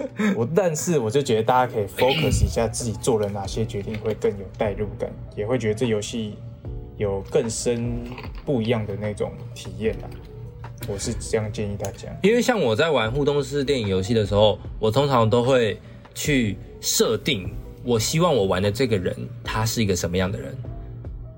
[0.34, 6.36] 我但是我就觉得大家可以 focus 一下自己做了哪些决定会更有代入感，也会觉得这游戏
[6.96, 8.02] 有更深
[8.46, 10.08] 不一样的那种体验啊。
[10.88, 12.08] 我是这样建议大家。
[12.22, 15.78] 因为像我在玩互动式电影游戏的时候，我通常都会
[16.14, 17.48] 去设定，
[17.84, 19.14] 我希望我玩的这个人
[19.44, 20.56] 他是一个什么样的人。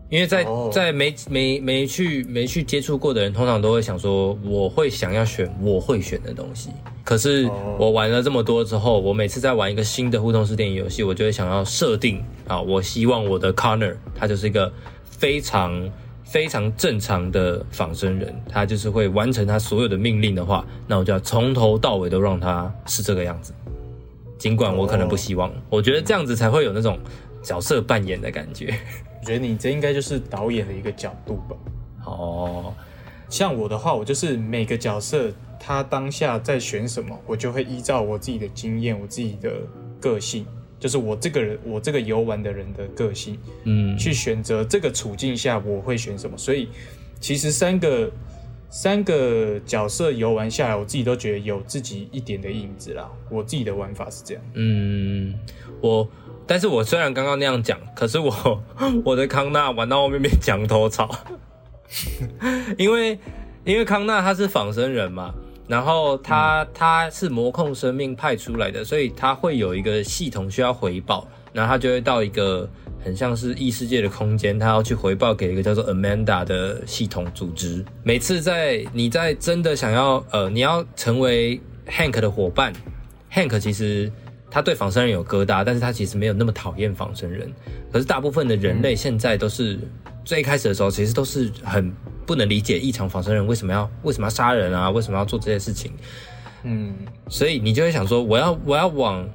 [0.08, 6.68] 因为在、哦在没没没去没去接触过的人，通常都会想说，我会想要选我会选的东西。
[7.02, 14.70] 可是哦我玩了这么多之后，我每次在玩一个新的互动式电影游戏，我就会想要设定啊，我希望我的 Connor 他就是一个
[15.02, 15.90] 非常
[16.32, 23.52] 非常正常的仿生人，他就是会完成他所有的命令的话，那我就要从头到尾都让他是这个样子。
[24.38, 26.98] 尽管我可能不希望，我觉得这样子才会有那种
[27.42, 28.74] 角色扮演的感觉。
[29.20, 31.56] 我觉得你这应该就是导演的一个角度吧。
[32.06, 32.72] 哦，
[33.28, 39.50] 像我的话，我就是每个角色他当下在选什么，我就会依照我自己的经验、我自己的
[40.00, 40.46] 个性，
[40.82, 46.36] 就是我这个人，我这个游玩的人的个性，嗯，去选择这个处境下我会选什么。
[46.36, 46.68] 所以
[47.20, 48.10] 其实三个
[48.68, 53.08] 三个角色游玩下来，我自己都觉得有自己一点的影子啦。
[53.30, 54.42] 我自己的玩法是这样。
[54.54, 55.32] 嗯，
[55.80, 56.08] 我，
[56.48, 58.60] 但是我虽然刚刚那样讲，可是我
[59.06, 61.08] 我的康纳玩到后面变墙头草，
[62.76, 63.16] 因为
[63.64, 65.32] 因为康纳他是仿生人嘛，
[65.68, 72.68] 然后他、他是魔控生命派出来的，所以他会有一个系统需要回报，然后他就会到一个
[73.02, 77.84] 很像是异世界的空间，他要去回报给一个叫做 Amanda 的系统组织。
[78.02, 82.72] 每次在你在真的想要呃你要成为 Hank 的伙伴
[83.32, 84.12] ，Hank 其实
[84.50, 87.50] 他对仿生人有疙瘩，但是他其实没有那么讨厌仿生人。
[87.90, 89.78] 可是大部分的人类现在都是、
[90.24, 91.92] 最一开始的时候，其实都是很
[92.24, 95.92] 不能理解异常仿生人为什么要为什么要杀人啊，为什么要做这些事情。
[96.62, 96.94] 嗯，
[97.28, 99.28] 所以你就会想说，我要我要往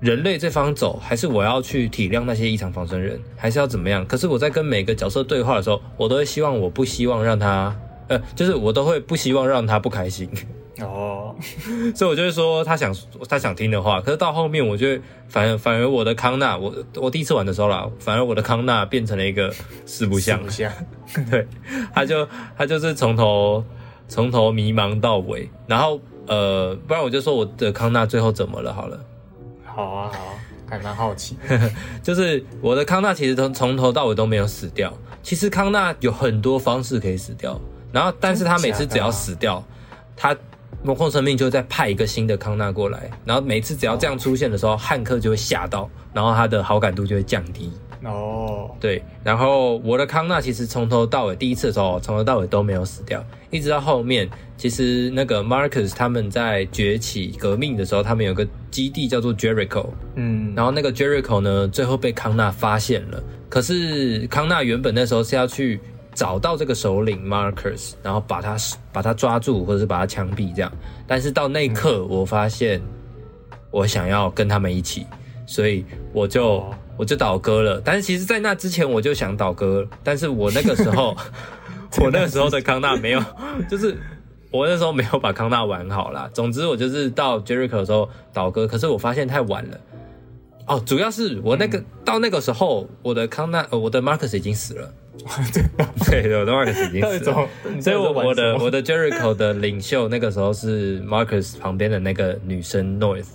[0.00, 4.04] 人类这方走，还是我要去体谅那些异常仿生人，还是要怎么样？
[4.04, 7.74] 可是我在跟每个角色对话的时候，我都会希望我不希望让他，
[8.08, 10.28] 呃，就是我都会不希望让他不开心。
[10.80, 11.34] 哦，
[11.94, 12.94] 所以我就会说他想
[13.28, 19.50] 他想听的话，可是到后面我就会反而反而我的康纳，我我第一次玩的时候啦，反而我的康纳变成了一个
[19.86, 20.70] 四不像不，像，
[21.30, 21.46] 对，
[21.94, 23.64] 他就他就是从头
[24.06, 29.00] 从头迷茫到尾，然后呃，不然我就说我的康纳最后怎么了好了，
[29.64, 30.34] 好啊好啊，
[30.68, 31.38] 还蛮好奇。
[32.02, 37.58] 就是我的康纳其实从从头到尾都没有死掉，其实康纳有很多方式可以死掉，
[37.92, 39.64] 然后但是他每次只要死掉，
[40.14, 40.36] 他。
[40.82, 47.70] 魔控生命就再派一个新的康纳过来，然后每次只要这样出现的时候，汉克就会吓到，然后他的好感度就会降低。
[48.04, 63.20] 哦，对，然后我的康纳其实从头到尾第一次的时候，从头到尾都没有死掉，一直到后面，其实那个 Marcus 他们在崛起革命的时候，他们有个基地叫做 Jericho，嗯，然后那个 Jericho 呢，最后被康纳发现了。
[63.48, 65.80] 可是康纳原本那时候是要去
[66.16, 68.56] 找到这个首领 Marcus，然后把他
[68.92, 70.72] 把他抓住，或者是把他枪毙这样。
[71.06, 72.82] 但是到那一刻，我发现
[73.70, 75.06] 我想要跟他们一起，
[75.46, 77.78] 所以我就、哦我就倒戈了。
[77.84, 81.14] 但是其实，在那之前我就想倒戈，但是我那个时候，
[82.00, 83.22] 我那个时候的康纳没有，
[83.68, 83.94] 就是
[84.50, 86.26] 我那时候没有把康纳玩好啦。
[86.32, 89.78] 总之，我就是到 Jericho 的时候倒戈，可是我发现太晚了。
[90.66, 94.90] 哦，主要是我那个、到那个时候，我的康纳，呃，我的 Marcus 已经死了。
[95.52, 97.48] 对对，我的 Marcus 已经到底死了。
[97.80, 103.26] 所以我我的我的 Jericho 的领袖那个时候是 Marcus 旁边的那个女生 North，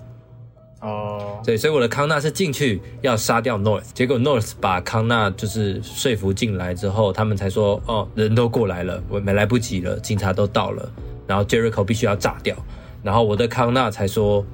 [0.81, 10.89] 哦，对，所以我的康纳是进去要杀掉 North，结果 North 把康纳就是说服进来之后，他们才说哦人都过来了，我没来不及了，警察都到了，
[11.27, 12.55] 然后 Jericho 必须要炸掉，
[13.03, 14.45] 然后我的康纳才说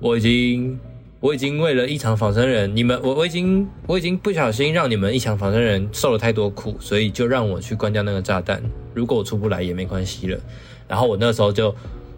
[0.00, 0.78] 我已经
[1.20, 8.62] 我已经为了异常仿生人，你们我我已经我已经不小心让你们异常仿生人受了太多苦，所以就让我去关掉那个炸弹。
[8.94, 10.38] 如果我出不来也没关系了。
[10.86, 11.74] 然后我那时候就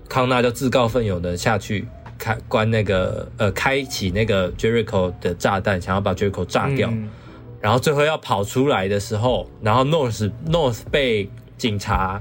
[0.09, 1.87] 康纳就自告奋勇的下去
[2.19, 6.89] 开关那个呃开启那个 Jericho 的炸弹，想要把 Jericho 炸掉。
[6.91, 7.09] 嗯
[7.63, 12.19] 然后最后要跑出来的时候，然后 North North 被警察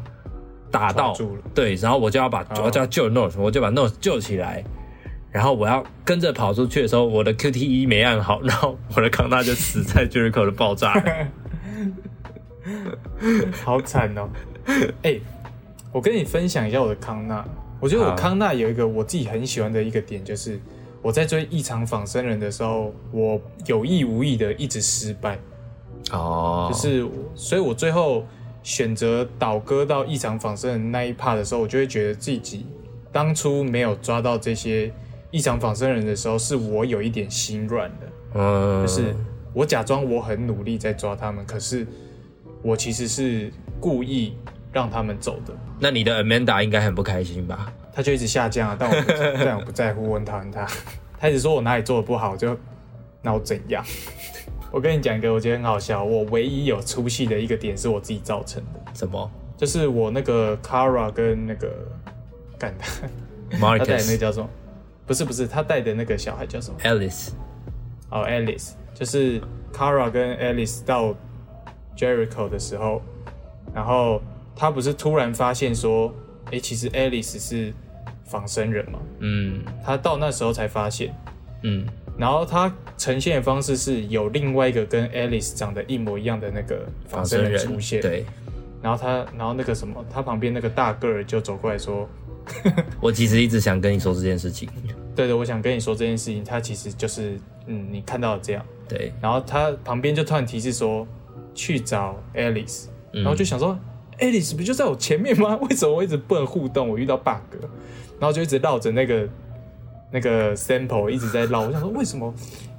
[0.69, 1.15] 打到
[1.55, 4.61] 对，然后我就要把哦我就要救 North，我就把 North 救起来，
[5.31, 10.93] 然后我要跟着跑出去的时候，我的 QTE 没按好， 然后我的康纳就死在 Jericho 的爆炸。
[13.63, 14.29] 好惨哦！
[15.03, 15.19] 哎、
[15.91, 17.43] 我跟你分享一下我的康纳。
[17.79, 20.59] 我觉得我康纳有一个我自己很喜欢的一个点，就是
[21.01, 25.39] 我在追异常仿生人的时候，我有意无意的一直失败，
[26.11, 28.25] 哦，就是所以我最后
[28.61, 32.65] 选择倒戈到异常仿生人那一 part 的时候，我就会觉得自己
[33.11, 34.91] 当初没有抓到这些
[35.31, 38.07] 异常仿生人的时候，是我有一点心软的。
[38.35, 39.15] 嗯，就是
[39.53, 41.85] 我假装我很努力在抓他们，可是
[42.61, 44.35] 我其实是故意
[44.71, 45.53] 让他们走的。
[45.79, 47.71] 那你的 Amanda 应该很不开心吧？
[47.93, 49.11] 他就一直下降啊，但我不
[49.45, 50.67] 但我不在乎，我很讨厌他。
[51.19, 52.55] 他一直说我哪里做的不好，就
[53.21, 53.83] 那我怎样？
[54.71, 61.69] 我跟你讲一个我觉得很好笑，我唯一有出戏的一个点是我自己造成的，什么就是我那个 Kara 跟那个
[62.57, 63.07] 干他
[63.79, 64.47] 他带的那叫什么？
[65.09, 67.29] 不是不是，他带的那个小孩叫什么？Alice？
[68.11, 69.41] 哦，Alice，就是
[69.73, 71.15] Kara 跟 Alice 到
[71.97, 73.01] Jericho 的时候，
[73.73, 74.21] 然后
[74.55, 76.13] 他不是突然发现说，
[76.51, 77.73] 诶，其实 Alice 是
[78.23, 78.99] 仿生人嘛？
[79.17, 81.11] 嗯他到那时候才发现，
[81.63, 88.23] 嗯，然后他呈现的方式是有另外一个跟 Alice 长得一模一样的那个仿生人出现，，对。
[88.79, 92.07] 然后他，然后那个什么，他旁边那个大个儿就走过来说，
[93.01, 94.69] 我其实一直想跟你说这件事情，
[95.19, 98.65] 对的，我想跟你说这件事情，他其实就是，嗯，你看到的这样。
[98.87, 101.05] 对，然后他旁边就突然提示说
[101.53, 103.77] 去找 Alice，嗯然后就想说、
[104.17, 105.57] Alice 不就在我前面吗？
[105.69, 106.87] 为什么我一直不能互动？
[106.87, 107.65] 我遇到 bug，
[108.17, 109.27] 然后就一直绕着那个
[110.09, 111.63] 那个 sample 一直在绕。
[111.63, 112.33] 我想说为什么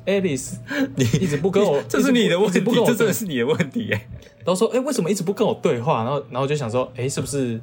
[0.06, 0.54] Alice
[0.96, 4.08] 你一直不跟我，这是你的问题不跟，我这真的是你的问题哎。
[4.38, 6.02] 然后说哎、为什么一直不跟我对话？
[6.04, 7.60] 然后然后就想说哎、是不是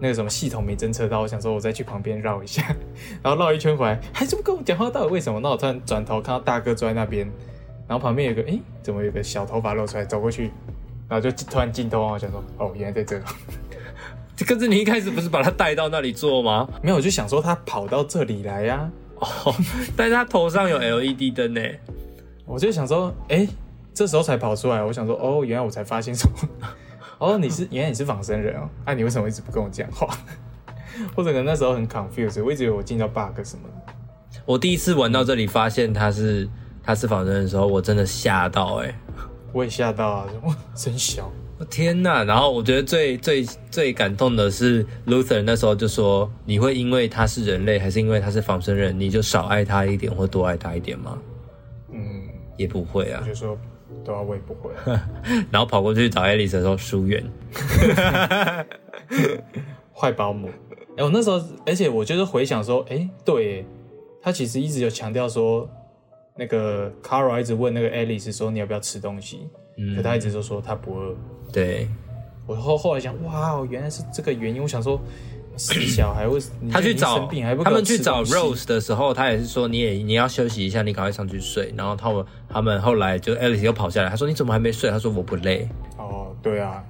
[0.00, 1.20] 那个什么系统没侦测到？
[1.20, 2.64] 我想说我再去旁边绕一下，
[3.22, 5.38] 然后绕一圈回来还是不跟我讲话，到底为什么？
[5.40, 7.30] 那我突然转头看到大哥坐在那边，
[7.86, 10.04] 然后旁边有个哎、怎么有个小头发露出来？
[10.04, 10.50] 走过去，
[11.08, 13.20] 然后就突然镜头，我想说哦，原来在这。
[14.46, 16.66] 可是你一开始不是把他带到那里做吗？
[16.82, 19.54] 没有，我就想说他跑到这里来呀、哦，
[19.94, 21.60] 但是他头上有 LED 灯呢。
[22.46, 23.46] 我就想说，哎、
[23.92, 24.82] 这时候才跑出来。
[24.82, 26.28] 我想说，哦，原来我才发现说，
[27.20, 30.08] 哦，你是原来你是仿生人哦，啊，你为什么一直不跟我讲话？
[31.14, 33.92] 或者可能那时候很 confused，我一直以为我进到 bug 什么的。
[34.44, 36.48] 我第一次玩到这里，发现他是
[36.82, 38.92] 他是仿生人的时候，我真的吓到哎、
[39.52, 41.30] 我也吓到啊，哇，真小。
[41.58, 42.24] 我天呐！
[42.24, 51.18] 然后我觉得最最最感动的是 Luther 那时候就说：“你会因为他是人类，还是因为他是仿生人，你就少爱他一点，或多爱他一点吗
[51.92, 52.00] 嗯，？”
[52.56, 53.26] 也不会啊我。
[53.28, 53.58] 就说，
[54.04, 54.70] 对啊，我也不会。
[55.50, 57.22] 然后跑过去找 Alice 的时候疏远，
[59.94, 60.48] 坏保姆。
[60.96, 63.64] 哎、我那时候，而且我就是回想说，哎、对耶，
[64.20, 65.68] 他其实一直有强调说，
[66.36, 71.14] 那个 Cara 一直问那个爱丽丝说你要不要吃东西，嗯可他一直都说他不饿。
[71.52, 71.88] 对
[72.46, 74.60] 我后后来想，哇，原来是这个原因。
[74.60, 75.02] 我想说，死
[75.86, 77.18] 小孩 为你就已经他去找
[77.64, 81.72] 他我们去找 Rose 的时候，他也是说你也你要休息一下，你赶快上去睡。
[81.76, 84.90] 然后他们他们后来就 Alice 又跑下来，他说你怎么还没睡？
[84.90, 85.68] 他说我不累。
[85.98, 86.82] 哦，对啊，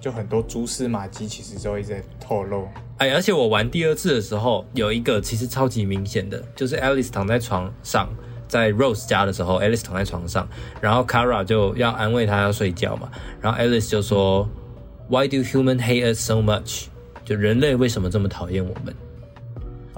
[0.00, 2.68] 就很多蛛丝马迹，其实都一直在透露。
[2.98, 8.08] 哎，而且我玩第二次的时候，有一个其实超级明显的，就是 Alice 躺在床上，
[8.48, 10.48] 在 Rose 家的时候，Alice 躺在床上，
[10.80, 13.08] 然后 Kara 就要安慰她要睡觉嘛，
[13.40, 14.48] 然后 Alice 就说
[15.08, 16.86] ，Why do human hate us so much？
[17.26, 18.94] 就人类为什么这么讨厌我们？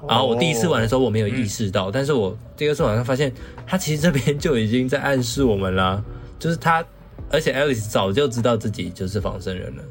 [0.09, 3.31] 然后我第一次玩的时候我没有意识到，但是我第二次玩上发现，
[3.67, 6.03] 他其实这边就已经在暗示我们啦，
[6.39, 6.83] 就是他，
[7.31, 9.85] 而且 Alice 早就知道自己就是仿生人了。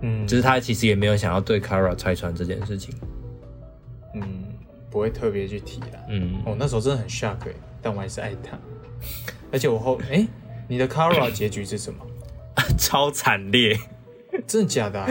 [0.00, 2.94] 嗯，就是他其实也没有想要对 Kara 拆穿这件事情。
[4.14, 4.22] 嗯，
[4.90, 6.00] 不会特别去提啦。
[6.08, 8.58] 嗯，我、那时候真的很 shock 哎、但我还是爱他。
[9.52, 10.26] 而且我后哎、
[10.66, 12.00] 你的 Kara 结局是什么？
[12.78, 13.78] 超惨烈。
[14.46, 15.08] 真的假的、啊？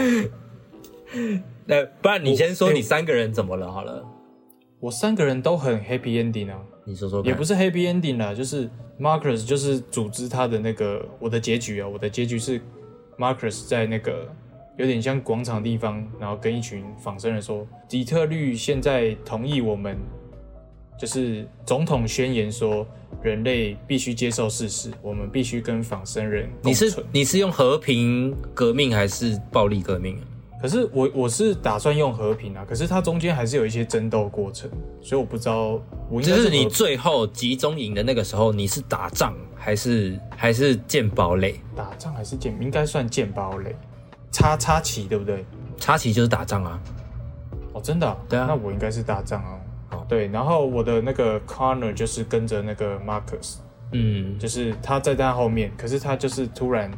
[1.66, 3.70] 那不然你先说你三个人怎么了？
[3.70, 4.04] 好了，
[4.80, 7.30] 我三个人都很 happy ending 啊，你说说看。
[7.30, 8.68] 也不是 happy ending 啦，就是
[9.00, 12.60] Marcus 就是组织他的那个我的结局啊，我的结局是
[13.16, 14.28] Marcus 在那个
[14.76, 19.96] 有点像广场地方，然后跟一群仿生人说，底特律现在同意我们，
[20.98, 22.86] 就是总统宣言说
[23.22, 27.04] 人类必须接受事实，我们必须跟仿生人共你是。
[27.12, 30.18] 你是用和平革命还是暴力革命？
[30.62, 34.70] 可是我我是打算用和平啊，可是它中间还是有一些争斗过程，
[35.02, 41.60] 所以我不知道我应该就是你最后集中营的那个时候，你是打仗还是还是建堡垒？
[41.74, 43.74] 打仗还是剑，应该算剑堡垒，
[44.30, 45.44] 插插旗对不对？
[45.78, 46.80] 插旗就是打仗啊。
[47.72, 49.58] 哦，真的啊、对啊那我应该是打仗哦。
[49.88, 53.56] 好对，然后我的那个 Connor 就是跟着那个 Marcus，
[53.90, 56.90] 嗯，就是他在他后面，可是他就是突然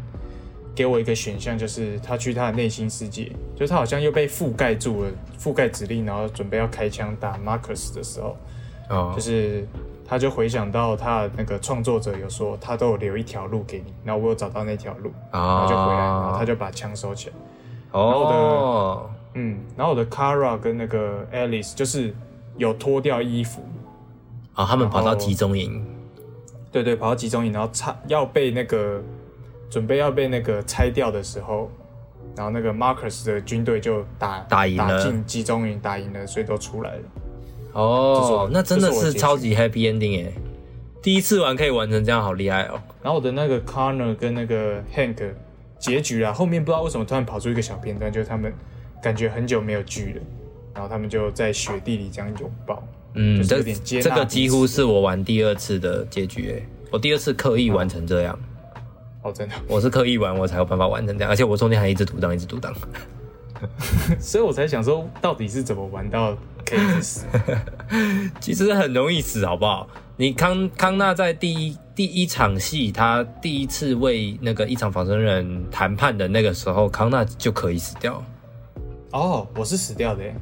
[0.74, 8.36] 给我一个选项，就是他去他的内心世界，就是他好像又被覆盖住了，覆盖指令，然后准备要开枪打 Marcus 的时候，
[8.90, 9.12] 哦。
[9.14, 9.66] 就，是
[10.06, 17.36] 他就回想到他的那个创作者有说，他都有留一条路给你，然后我有找到那条路，然后就回来，然后他就把枪收起来。
[17.92, 22.12] 哦，嗯，然后我的 Kara 跟那个 Alice 就是
[22.56, 23.62] 有脱掉衣服，
[24.54, 25.86] 啊，他们跑到集中营，
[26.70, 29.00] 对对，跑到集中营，然后差要被那个
[29.74, 31.68] 准备要被那个拆掉的时候，
[32.36, 37.02] 然后那个 Marcus 的军队就打打赢了打进集中营，打赢了，所以都出来了。
[37.72, 40.32] 哦那真的是超级 happy ending 哎！
[41.02, 42.80] 第一次玩可以玩成这样，好厉害哦！
[43.02, 45.16] 然后我的那个 Connor 跟那个 Hank
[45.76, 48.54] 结局啊，后面不知道为什么突然跑出一个小片段，就是他们
[49.02, 50.22] 感觉很久没有聚了，
[50.72, 52.80] 然后他们就在雪地里这样拥抱。
[53.14, 58.38] 嗯，这有点接纳这个几乎是我玩第二次的结局诶，我第二次刻意玩成这样，
[59.24, 62.72] 哦，真的， 我是刻意玩我才有办法玩成这样，而且我中间还一直独当一直独当。
[64.20, 67.26] 所以我才想说，到底是怎么玩到可以一直死？
[68.38, 69.88] 其实很容易死，好不好？
[70.16, 78.22] 你康康纳在第一第一场戏，他第一次为那个一场仿生人谈判的那个时候，康纳就可以死掉
[79.12, 80.34] 哦，我是死掉的耶。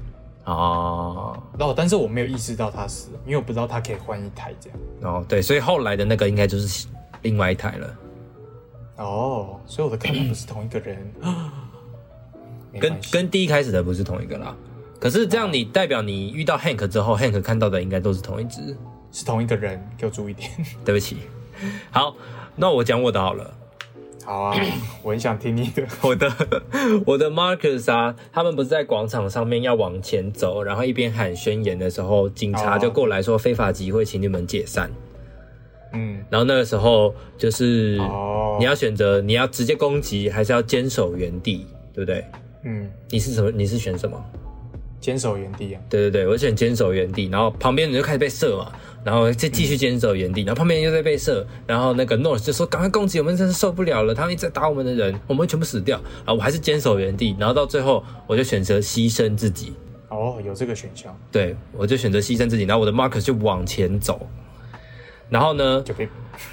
[0.45, 1.41] 哦。
[1.59, 4.79] 哦，但是我没有意识到他死了，因为我不知道他可以换一台这样。
[5.03, 6.89] 哦，对，所以后来的那个应该就是
[7.23, 7.97] 另外一台了，
[8.97, 11.13] 哦，所以我的看法不是同一个人。
[12.73, 14.57] 没跟跟第一开始的不是同一个啦。
[14.99, 18.77] 可是这样，你代表你遇到 Hank 之后，Hank 看到的应该都是同一只。
[19.11, 20.51] 是同一个人，给我注意点。
[20.87, 21.19] 对不起，
[21.91, 22.17] 好，
[22.57, 23.53] 那我讲我的好了。
[24.25, 24.57] 好啊，
[25.03, 25.87] 我很想听你的。
[26.01, 26.33] 我的
[27.05, 34.91] 我的 Marcus 啊，他们不是在广场上面要往前走，然后一边喊宣言的时候，警察哦就过来说非法集会，请你们解散。
[35.93, 42.25] 嗯，然后那个时候就是哦你要选择你要直接攻击，还是要坚守原地，对不对？
[42.65, 43.51] 嗯，你是什么？
[43.51, 44.23] 你是选什么？
[45.01, 45.81] 坚守原地啊。
[45.91, 48.71] 对对对，我选坚守原地，然后旁边人就开始被射嘛，
[49.03, 59.73] 然后再继续坚守原地，然后旁边人又在被射，然后那个 North 就说赶快攻击，我们真是受不了了，他们一直在打我们的人，我们会全部死掉，然后我还是坚守原地，然后到最后我就选择牺牲自己，
[60.09, 64.25] 哦，有这个选项对我就选择牺牲自己，然后我的 Marcus 就往前走，
[65.33, 66.07] 然后呢，就被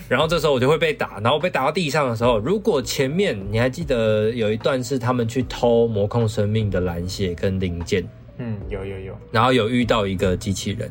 [0.08, 8.08] 然后这时候我就会被打，然后被打到地上的时候，如果前面你还记得有一段是他们去偷魔控生命的蓝血跟零件，
[8.38, 10.90] 嗯，有有有，然后有遇到一个机器人，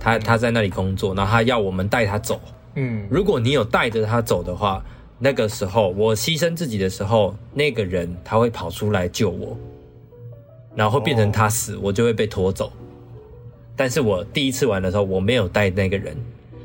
[0.00, 2.40] 他他在那里工作，然后他要我们带他走。
[2.74, 4.84] 嗯，如果你有带着他走的话，
[5.16, 9.56] 那个时候我牺牲自己的时候，那个人他会跑出来救我，
[10.74, 12.72] 然后会变成他死，我就会被拖走。
[13.76, 16.16] 但是我第一次玩的时候，我没有带那个人，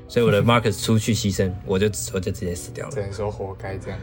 [0.07, 3.01] 所以我的 Marcus 出去牺牲，我就我就直接死掉了只。
[3.01, 3.99] 能说活该这样。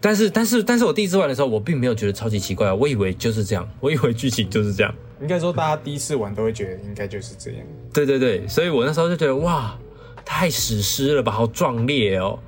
[0.00, 4.94] 但是但是但是我第一次玩的时候，我并没有觉得超级奇怪啊，我以为就是这样，我以为剧情就是这样。
[5.20, 7.60] 应该说，大家第一次玩都会觉得应该就是这样。
[7.92, 9.78] 对对对，所以我那时候就觉得哇，
[10.24, 12.38] 太史诗了吧，好壮烈哦。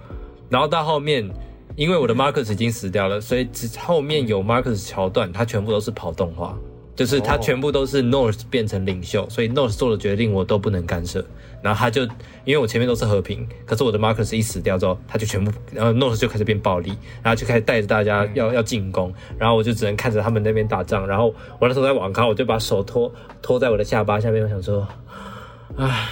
[0.50, 1.26] 然后到后面，
[1.76, 6.58] 因为我的 Marcus 已经死掉了，所以只后面有 Marcus 桥段，它全部都是跑动画，
[6.96, 11.24] 就是它哦全部都是 North 变成领袖，所以 North 做的决定我都不能干涉。
[11.62, 12.02] 然后他就
[12.44, 16.92] 因为我前面都是和平，可是我的 Marcus 一死掉之后，他就全部，然后 North 就开始变暴力，
[17.22, 21.04] 然后就开始带着大家要、要进攻，然后我就只能看着他们那边打仗。
[21.06, 24.86] 然后我那时候在网咖，我就把手托托在我的下巴下面，我想说，
[25.76, 26.06] 唉，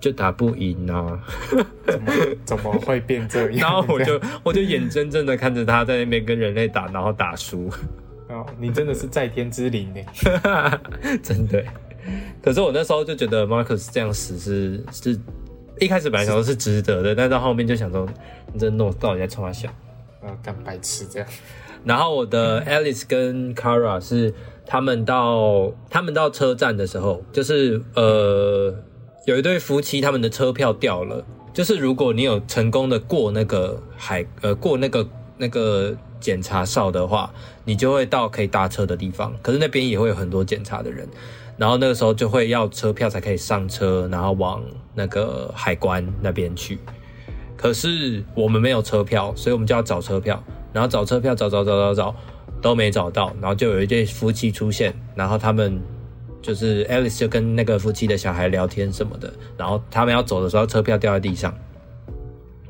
[0.00, 1.18] 就打不赢啊。
[1.86, 2.12] 怎么
[2.44, 3.60] 怎么会变这样？
[3.62, 7.70] 然后我就 我就眼睁睁的看着他在那边跟人类打，然后打输，
[8.28, 10.00] 哦，你真的是在天之灵呢。
[11.22, 11.62] 真的。
[12.42, 15.18] 可是我那时候就觉得 Marcus 这样死是是，
[15.80, 18.06] 一开始本来想说是值得的，但到后面就想说，
[18.52, 19.68] 你这弄到底在冲他笑。
[20.22, 21.28] 啊，干白痴这样。
[21.84, 24.32] 然后我的 Alice 跟 Kara 是
[24.66, 28.74] 他们到他们到车站的时候，就是呃
[29.26, 35.06] 有一对夫妻他们的车票掉了，就是如果你有成功的过那个海呃过那个
[35.36, 35.94] 那个
[36.24, 37.30] 检查哨的话，
[37.66, 41.06] 你就会到可以搭车的地方，可是那边也会有很多检查的人。
[41.58, 44.62] 然后那个时候就会要车票才可以上车，然后往
[44.94, 46.78] 那个海关那边去。
[47.58, 50.42] 可是我们没有车票，所以我们就要找车票。
[50.72, 52.14] 然后找车票，找找找找找，
[52.62, 55.78] 都没找到，然后就有一对夫妻出现，然后他们
[56.40, 61.54] 就是 Alice 就跟那个夫妻的小孩聊天什么的，然后他们要走的时候，车票掉在地上。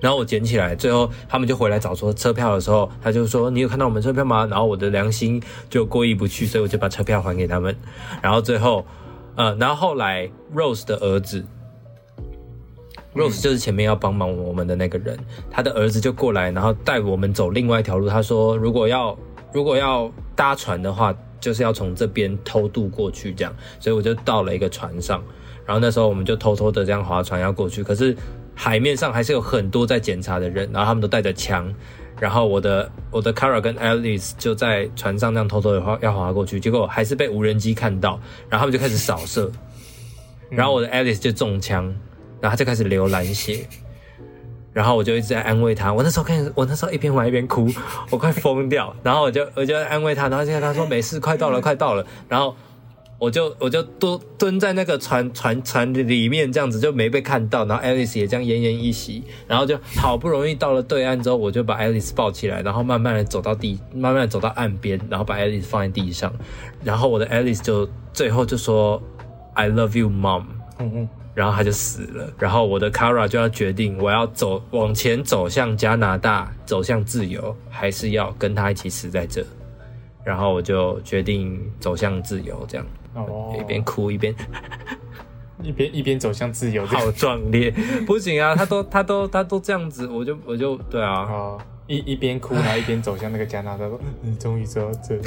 [0.05, 4.47] 然后我捡起来，最后他们就回来找说车票的时候，他就说你有看到我们车票吗？
[4.51, 7.75] 然后我的良心就过意不去，所以我就把车票还给他们。
[8.21, 8.85] 然后最后，
[9.35, 11.43] 呃，然后后来 Rose 的儿子
[13.15, 15.19] ，Rose 就是前面要帮忙我们的那个人，
[15.51, 18.07] 他的儿子就过来，然后带我们走另外一条路。
[18.07, 19.17] 他说如果要
[19.55, 23.57] 如果要搭船的话，就是要从这边偷渡过去这样。
[23.81, 25.25] 所以我就到了一个船上，
[25.65, 28.15] 然后那时候我们就偷偷的这样划船要过去，可是。
[28.55, 31.73] 海面上还是有很多在检查的人，然后他们都带着枪，
[32.21, 39.51] 然后我的我的 Kara 跟 Alice 就在船上那样偷偷的划要划过去，结果还是被无人机看到，然后他们就开始扫射，
[40.51, 41.85] 然后我的 Alice 就中枪，
[42.41, 43.67] 然后他就开始流蓝血，
[44.73, 47.69] 然后我就一直在安慰他，我那时候看我那时候一边玩一边哭，
[48.11, 52.55] 我快疯掉，然后我就我就安慰他，然后就跟他说没事，快到了，快到了，然后。
[53.19, 57.65] 我就我就蹲蹲在那个船船船里面，这样子就没被看到。
[57.65, 66.33] 然后 Alice 也这样奄奄一息，然后就好不容易到了对岸之后，我就把 Alice 抱起来，然后慢慢的走到地，慢慢的走到岸边，然后把 Alice 放在地上。
[66.83, 69.03] 然后我的 Alice 就最后就说
[69.55, 70.45] I love you, mom。
[70.79, 71.09] 嗯嗯。
[71.35, 72.33] 然后他就死了。
[72.39, 79.45] 然后我的 Kara 就要决定，我要走往前走向加拿大，走向自由，还是要跟他一起死在这。
[80.23, 82.87] 然后我就决定走向自由，这样。
[83.15, 84.35] 哦，一边哭一边，
[85.63, 87.71] 一边一边走向自由，好壮烈！
[88.07, 95.19] 不行啊，他都他都他都这样子，我就我就对啊，哦，一一边哭，然后一边走向那个加拿大，说： “你终于走到这。”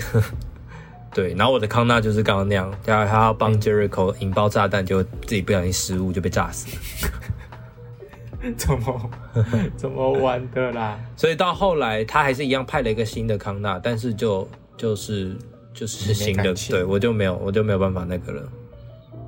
[1.13, 7.11] 对，然后我的康纳就是刚刚那样，他他要帮 Jericho 引爆炸弹，就自己不小心失误就被炸死了。
[8.55, 9.09] 怎么
[9.75, 10.99] 怎么玩的啦？
[11.15, 15.35] 所以到后来他还是一样派了一个新的康纳，但是就就是。
[15.77, 18.41] 就是新的，对我就没有，我就没有办法那个了。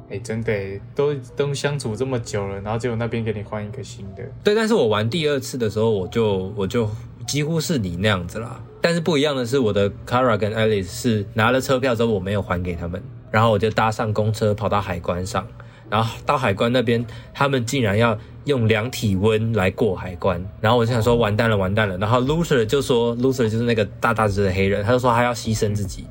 [0.10, 0.52] 哎，真的，
[0.96, 4.24] 都都相处这么久了，然后结果那边给你换一个新的。
[4.44, 6.90] 对，但是我玩第二次的时候，我就我就
[7.28, 8.60] 几乎是你那样子啦。
[8.82, 15.46] 但是不一样的是，我的 Kara 跟 Alice 是拿了车票之后，我没有还给他们，然后我就搭上公车跑到海关上，
[15.92, 21.96] 然后到海关那边，他们竟然要用量体温来过海关，然后我就想说完蛋了，完蛋了。
[22.00, 26.08] 然后 Loser 就说，Loser 就是那个大大只的黑人，他就说他要牺牲自己。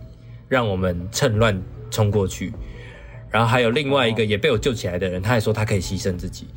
[0.48, 2.52] 让我们趁乱冲过去，
[3.30, 6.48] 然后还有另外一个也被我救起来的人，他还说他可以牺牲自己，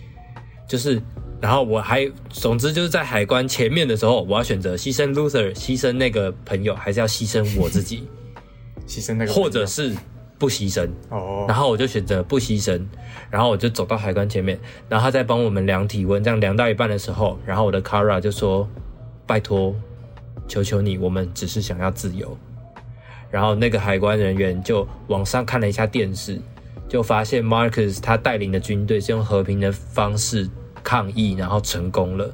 [0.68, 1.02] 就是，
[1.42, 8.08] 然后我还，总之就是在海关前面的时候，我要选择牺牲 Luther，牺牲那个朋友，还是要牺牲我自己，
[8.88, 9.94] 牺牲那个，或者是
[10.38, 10.90] 不牺牲。
[11.10, 12.82] 哦，然后我就选择不牺牲，
[13.30, 18.70] 然后我就走到海关前面，然后他在帮我们量体温，这样量到一半的时候，然后我的 Kara 就说
[19.28, 19.76] ：“拜托，
[20.48, 22.38] 求求你，我们只是想要自由。”
[23.32, 26.40] 然后那个海关人员就往上看了一下电视，
[26.88, 30.48] 就发现 Marcus 他带领的军队是用和平的方式
[30.84, 32.30] 抗议，然后成功了。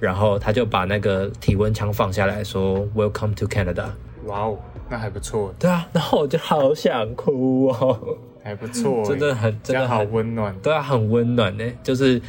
[0.00, 3.90] 然后他就把那个体温枪放下来说：“Welcome to Canada。”
[4.24, 5.54] 哇哦，那还不错。
[5.58, 8.18] 对啊，然后我就好想哭哦。
[8.42, 10.56] 还不错，真的很真的好温暖。
[10.62, 12.20] 对啊，很温暖呢，就是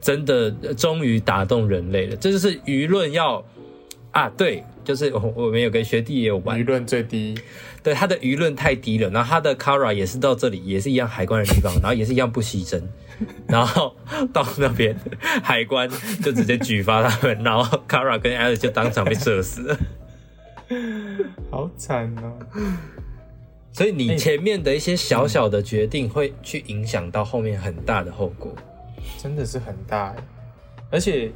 [0.00, 2.16] 真的终于打动人类了。
[2.16, 3.44] 这就是舆论要
[4.12, 4.64] 啊，对。
[4.82, 7.34] 就是我我们有个学弟也有玩，舆论最低，
[7.82, 9.10] 对他的舆论太低了。
[9.10, 12.80] 然后他的 Kara 也是到这里，也是一样海关的地方， 然后也是一样不牺牲。
[13.46, 13.94] 然后
[14.32, 14.96] 到那边
[15.42, 15.88] 海关
[16.22, 19.78] 就直接举发他们，然后 Kara 跟 Alice 就当场被射死了，
[21.50, 22.38] 好惨哦！
[23.72, 28.54] 所以你前面的一些小小的决定会去影响到后面很大的后果，
[29.18, 30.14] 真的是很大，
[30.90, 31.30] 而且。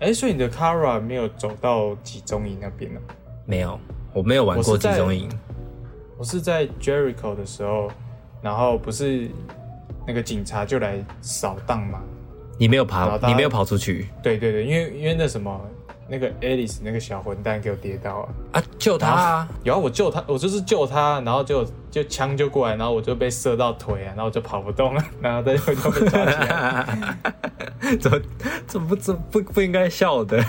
[0.00, 3.00] 哎，所以你的 Kara 没有走到集中营那边呢？
[3.46, 3.78] 没有，
[4.12, 5.28] 我没有玩过集中营。
[6.18, 7.90] 我是在 Jericho 的时候，
[8.40, 9.28] 然后不是
[10.06, 12.00] 那个警察就来扫荡嘛？
[12.58, 14.08] 你没有爬，你没有跑出去？
[14.22, 15.60] 对对对，因为因为那什么。
[16.08, 18.28] 那个 Alice 那个小混蛋给我跌倒了！
[18.52, 19.48] 啊，救他啊！
[19.64, 27.18] 有啊，我救他，我就是救他，然后就就枪就过来，然后我就被射到腿啊，然后我就跑不动了，然后再回头被抓起来。
[28.00, 28.20] 怎么
[28.66, 30.44] 怎么不怎不不应该笑的？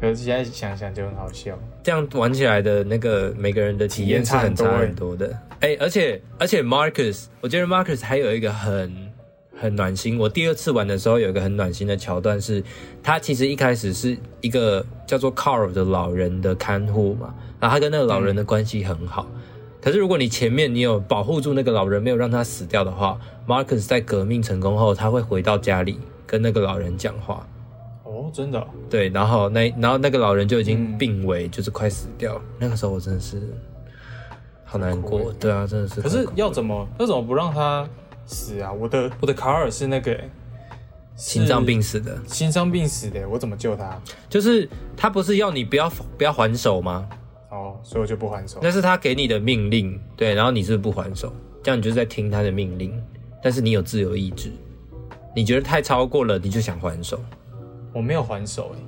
[0.00, 1.58] 可是现在想想就很好笑。
[1.82, 5.36] 这样玩起来的那个每个人的体验是很差很多的。
[5.60, 9.03] 哎，而且而且 Marcus，我觉得 Marcus 还有一个很。
[9.64, 10.18] 很暖心。
[10.18, 12.62] 我第二次玩的时候，有一个很暖心的桥段，是
[13.02, 19.26] 他其实一开始是一个叫做 Carl 的老人的看护嘛，然后他跟那个老人的关系很好。
[19.80, 27.46] 可是如果你前面你有保护住那个老人，没有让他死掉的话，Marcus 在革命成功后，他会回到家里跟那个老人讲话。
[28.02, 28.66] 哦，真的？
[28.90, 32.38] 对，然后那然后那个老人就已经病危，就是快死掉。
[32.58, 33.40] 那个时候我真的是
[34.62, 35.32] 好难过。
[35.40, 36.02] 对啊，真的是。
[36.02, 37.88] 可是要怎么要怎么不让他
[38.26, 38.72] 死啊？
[38.72, 40.30] 我的我的卡尔是那个欸
[41.16, 43.96] 心脏病死的，心脏病死的，我怎么救他？
[44.28, 47.08] 就是他不是要你不要不要还手吗？
[47.50, 48.58] 哦，所以我就不还手。
[48.60, 51.32] 那是他给你的命令，对，然后你是不是不还手？
[51.62, 53.00] 这样你就是在听他的命令，
[53.40, 54.50] 但是你有自由意志，
[55.36, 57.20] 你觉得太超过了，你就想还手。
[57.92, 58.78] 我没有还手哎，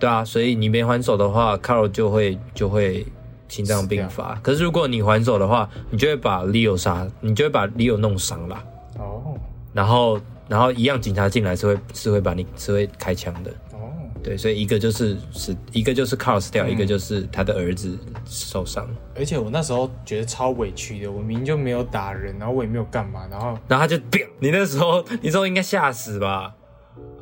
[0.00, 3.06] 对啊，所以你没还手的话，Carl 就会就会
[3.46, 4.34] 心脏病发。
[4.42, 8.64] 可是如果你还手的话，你就会把 Leo 杀，你就会把 Leo 弄伤了。
[8.98, 9.34] 哦
[9.72, 13.50] 然后然后一样警察进来是会是会把你是会开枪的。
[13.72, 13.92] 哦，
[14.22, 18.88] 对，所以一个就是是，一个就是死掉，一个就是他的儿子受伤。
[19.14, 23.96] 而且我那时候觉得超委屈的，我明明就没有打人，然后我也没有干嘛，然后然后他就
[24.40, 26.54] 你那时候你那时候应该吓死吧？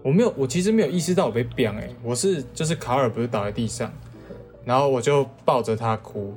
[0.03, 3.93] 我没有，我其实没有意识到我被 biang 哎、我是就是卡尔不是倒在地上，
[4.64, 6.33] 然后我就抱着他哭，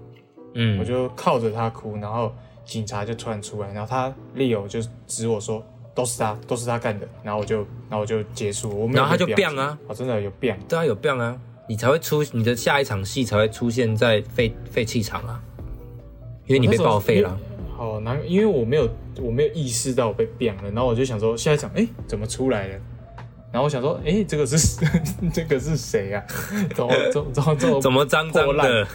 [0.55, 2.33] 嗯我，就靠着他哭，然后
[2.69, 5.65] 警察就突然出来，然后他 Leo 就指我说
[5.95, 7.57] 都是他，都是他干的，然后我就
[7.89, 11.35] 然后我就结束，然后他就被 biang 啊，我真的有变对啊，有变啊，
[11.67, 15.41] 你才会出你的下一场戏才会出现在废废弃场啊，
[16.45, 17.35] 因为你被报废了。
[17.75, 18.87] 好难，因为我没有
[19.19, 22.73] 我没有意识到我被变了，然后我就想说下一场哎、怎么出来了？
[23.51, 24.85] 然后我想说，哎、这个是
[25.33, 26.23] 这个是谁啊？
[26.75, 28.85] 怎么怎么怎么怎么脏脏破的？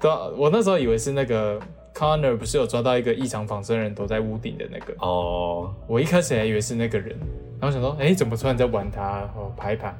[0.00, 1.60] 对啊，我那时候以为是那个
[1.94, 7.16] Connor 不是有抓到一个异常仿生人躲在屋顶的那个，哦，我一开始还以为是那个人，
[7.60, 9.30] 然后想说，哎、怎么突然在玩他？
[9.36, 9.94] 哦，排排，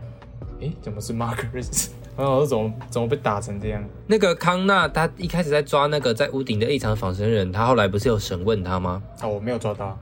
[0.60, 1.88] 哎、怎么是 Marcus？
[2.16, 3.82] 然后我说怎么怎么被打成这样？
[4.06, 9.02] 那个康纳他一开始在抓那个在屋顶的异常仿生人，他后来不是有审问他吗？
[9.22, 9.98] 哦，我没有抓到，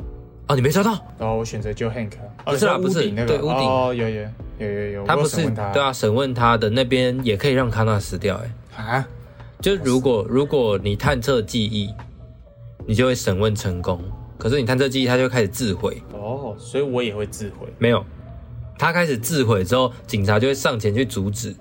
[0.49, 0.91] 哦，你没抓到？
[1.19, 2.15] 然后我选择救 Hank，
[2.45, 4.23] 哦不是啦不是那个，对屋顶哦，有有
[4.59, 8.41] 有有有，他不是审问他，对啊，审问他的那边也可以让康纳死掉、
[8.77, 9.09] 哎，啊，
[9.61, 11.93] 就如果如果你探测记忆，
[12.87, 14.01] 你就会审问成功。
[14.39, 18.03] 可是你探测记忆，他就开始自毁，哦，所以我也会自毁，没有，
[18.79, 21.55] 他开始自毁之后，警察就会上前去阻止。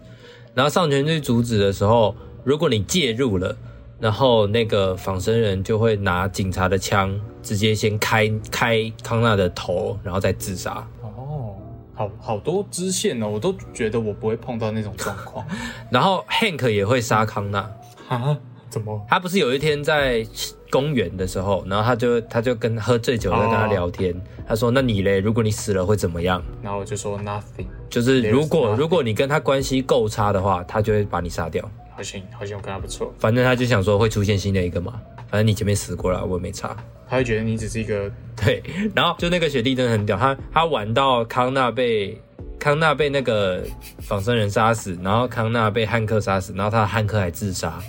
[0.56, 3.58] 然后上前去阻止的时候，如果你介入了，
[4.00, 10.88] 然后那个仿生人就会拿警察的枪，直接先开开康纳的头，然后再自杀。
[11.02, 11.58] 哦，
[11.94, 15.46] 好好多支线哦，我都觉得我不会碰到那种状况
[15.92, 17.70] 然后 Hank 也会杀康纳。
[18.16, 18.38] 啊？
[18.70, 19.04] 怎么？
[19.10, 20.24] 他不是有一天在
[20.70, 24.14] 公园的时候，然后他就他就跟喝醉酒在跟他聊天，
[24.48, 25.20] 他说：“那你嘞？
[25.20, 26.44] 如果你死了会怎么样？
[26.62, 31.68] 然后我就说 nothing，就是如果如果你跟他关系够差的话，他就会把你杀掉。
[31.96, 36.78] 好像好像我跟他不错，反正他就想说会出现新的一个嘛，反正你前面死过了，我也没差。
[37.10, 38.62] 他会觉得你只是一个对，
[38.94, 42.22] 然后就那个雪弟真的很屌，他他玩到康纳被
[42.60, 43.64] 康纳被那个
[44.00, 47.80] 仿生人杀死，然后康纳被汉克杀死，然后他的汉克还自杀，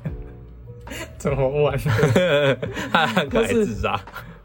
[1.16, 1.78] 怎么玩？
[2.92, 3.98] 汉克还自杀。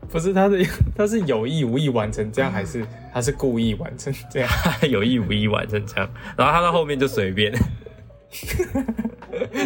[0.09, 0.63] 不是他是
[0.95, 4.49] 他是有意无意完成这样，还是他是故意完成这样？
[4.49, 7.51] 他有意无意完成这样，然后他到后面就随便，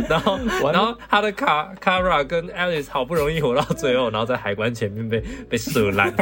[0.08, 0.40] 然后
[0.72, 6.14] 然后他的卡卡 a 跟 Alice 好不容易活到最后，然后在海关前面被被射烂，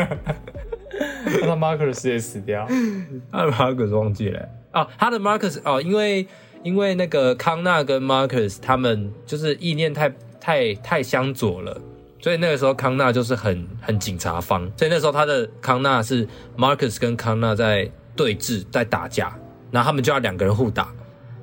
[1.41, 2.67] 那他 Marcus 也死掉，
[3.31, 4.47] 他的 Marcus 忘记了。
[4.71, 6.27] 啊，他的 Marcus 哦，因为
[6.63, 11.79] 因为那个康纳跟 Marcus 他们就是意念太太太相左了。
[12.21, 16.27] 所以那个时候康纳就是很很警察方，所以那时候他的康纳是
[16.57, 19.37] Marcus 跟康纳在对峙，在打架，
[19.69, 20.91] 然后他们就要两个人互打，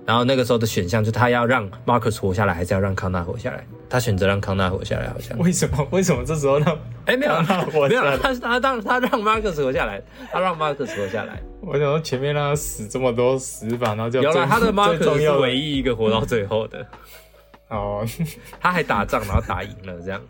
[0.04, 3.64] 然后那个时候的选项就他要让 Marcus 活下来，还是要让康纳活下来？
[3.88, 5.38] 他选择让康纳活下来，好像。
[5.38, 5.86] 为什么？
[5.90, 6.76] 为什么这时候让？
[7.06, 11.40] 哎，没有，康纳活没有下来，他他让他让 Marcus 活下来，他让 Marcus 活下来。
[11.60, 16.84] 我想说前面让他死这么多死法，然后就最有了，他的最 Marcus 是唯一一个活到最后的，
[17.70, 18.04] 哦，
[18.60, 20.20] 他还打仗，然后打赢了这样。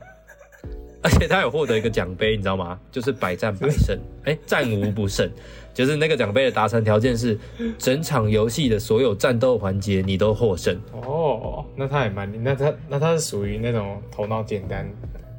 [1.05, 2.79] 而且他有获得一个奖杯，你知道吗？
[2.93, 5.29] 就是百战百胜，哎，战无不胜。
[5.75, 7.39] 就是那个奖杯的达成条件是，
[7.79, 10.79] 整场游戏的所有战斗环节你都获胜。
[10.93, 14.87] 哦，那他也蛮，那他那他是属于那种头脑简单、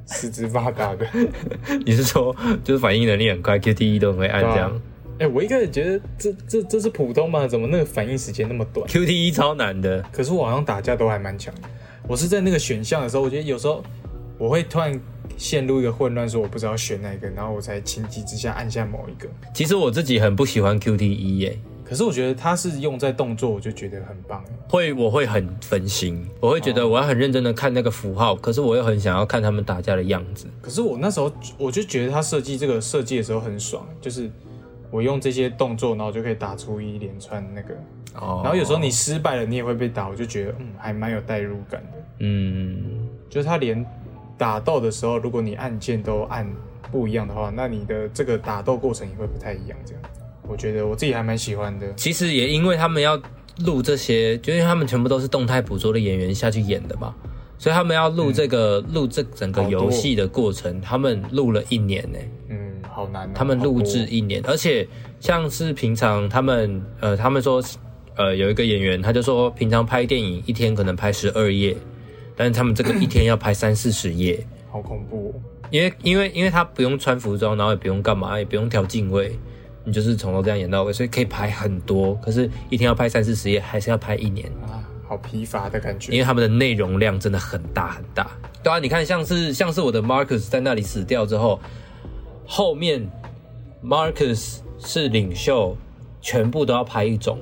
[0.06, 1.06] 四肢发达的。
[1.86, 4.82] 你是说，就是反应能力很快，QTE 都很会按这样、
[5.20, 7.48] 哎、我一开始觉得这这这是普通吗？
[7.48, 10.04] 怎么那个反应时间那么短？q t e 超难的。
[10.12, 11.62] 可是我好像打架都还蛮强的。
[12.08, 13.84] 我是在那个选项的时候，我觉得有时候
[14.38, 15.00] 我会突然
[15.38, 19.30] 陷入一个混乱，说我不知道选哪一个，然后我才情急之下按下某一个。
[19.54, 24.44] 其实我自己很不喜欢 QTE 耶，可是我觉得它是用在动作，我就觉得很棒。
[24.70, 30.48] 会我会很分心，我会觉得我要很认真的看那个符号，可是我又很想要看他们打架的样子。
[30.62, 34.30] 可是我那时候我就觉得他设计这个设计的时候很爽，就是
[34.90, 37.74] 我用这些动作，然后就可以打出一连串那个。
[38.16, 42.04] 哦然后有时候你失败了，你也会被打，我就觉得嗯还蛮有代入感的。
[42.20, 43.84] 嗯，就是他连
[44.38, 46.48] 打斗的时候，如果你按键都按
[46.92, 49.78] 不一样的话，那你的这个打斗过程也会不太一样。
[49.86, 50.02] 这样，
[50.48, 51.92] 我觉得我自己还蛮喜欢的。
[51.96, 53.20] 其实也因为他们要
[53.66, 57.14] 录这些，就因为他们全部都是动态捕捉的演员下去演的嘛，
[57.58, 62.20] 所以他们要录这个录、这整个游戏的过程，他们录了一年呢、
[62.50, 62.58] 嗯，
[62.90, 63.32] 好难、哦。
[63.34, 64.88] 他们录制一年，而且
[65.20, 67.64] 像是平常他们呃，他们说
[68.16, 71.78] 呃有一个演员，他就说平常拍电影一天可能拍十二页，
[72.36, 75.42] 但是他们这个一天要拍三四十页， 好恐怖、哦。
[75.72, 79.38] 因为因为因为他不用穿服装，然后也不用干嘛，也不用调镜位，
[79.84, 82.14] 你就是从头这样演到尾，所以可以拍很多。
[82.16, 86.20] 可是，一天要拍三四十页，还是要拍一年，啊，好疲乏的感觉因觉。
[86.20, 88.30] 为他们的内容量真的很大很大。
[88.62, 91.60] 对啊，你看像是像是我的 Marcus 在那里死掉之后，
[92.46, 93.10] 后面
[93.84, 95.76] Marcus 是领袖，
[96.22, 97.40] 全部都要拍一种，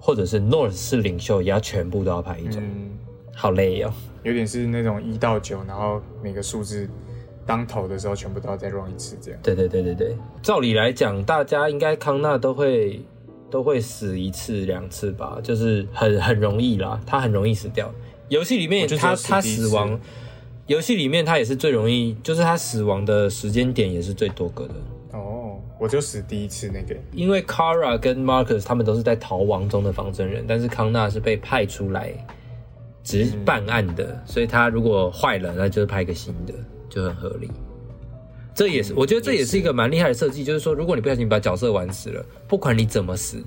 [0.00, 2.90] 或者是 North 是领袖，也要全部都要拍一种，嗯，
[3.36, 3.92] 好累哦。
[4.22, 6.88] 有点是那种一到九，然后每个数字
[7.46, 9.38] 当头的时候，全部都要再 run 一次，这样。
[9.42, 13.00] 对对对对对，照理来讲，大家应该康纳都会
[13.48, 17.88] 都会死一次两次吧，就是很很容易啦，他很容易死掉。
[18.28, 20.00] 游戏里面他他死亡，
[20.66, 24.74] 游戏里面他也是最容易，就是他死亡的时间点也是最多个的。
[25.12, 27.00] 哦，我就死第一次那个。
[27.12, 32.12] 因为 Kara 跟 Marcus 他们都是在逃亡中的仿真人，但是康纳是被派出来
[33.06, 36.52] 只是办案的，所以他如果坏了，那就是拍一个新的，
[36.90, 37.48] 就很合理。
[38.52, 43.40] 这也是，我觉得这也是一个蛮厉害的设计，就是说，如果你不小心把角色玩死了，不管你怎么死，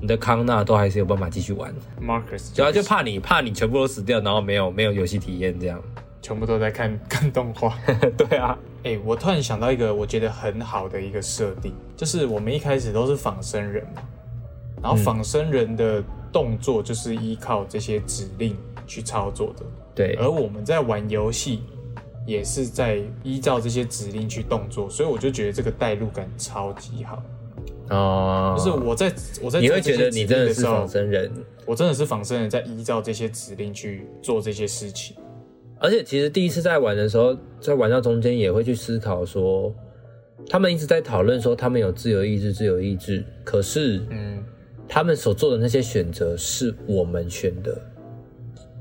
[0.00, 1.72] 你的康纳都还是有办法继续玩。
[2.02, 5.80] Marcus 主要就怕你怕你全部都死掉，然后没有没有游戏体验这样。
[6.20, 7.78] 全部都在看 看动画。
[8.18, 14.02] 对啊，哎、我突然想到一个我觉得很好的一个设定，就是我们一开始都是仿生人嘛，
[14.82, 16.02] 然后仿生人的
[16.32, 18.56] 动作就是依靠这些指令
[18.86, 19.64] 去操作的，
[19.94, 21.60] 对，而我们在玩游戏
[22.26, 27.22] 也是在依照这些指令去动作，所以我就觉得这个代入感超级好。
[27.90, 29.12] 哦，就是我在
[29.42, 31.30] 我在你会觉得你真的是仿，生人，
[31.66, 35.14] 我真的是仿生人在依照这些指令去做这些事情。
[35.78, 39.70] 而且其实第一次在玩的时候，在玩到中间也会去思考说，
[40.48, 44.42] 他们一直在讨论说他们有自由意志，自由意志，可是嗯，
[44.88, 47.78] 他们所做的那些选择是我们选的，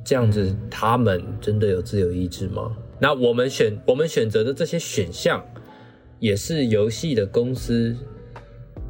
[0.04, 2.76] 这样子他们真的有自由意志吗？
[3.00, 5.44] 那我们选我们选择的这些选项，
[6.20, 7.96] 也是游戏的公司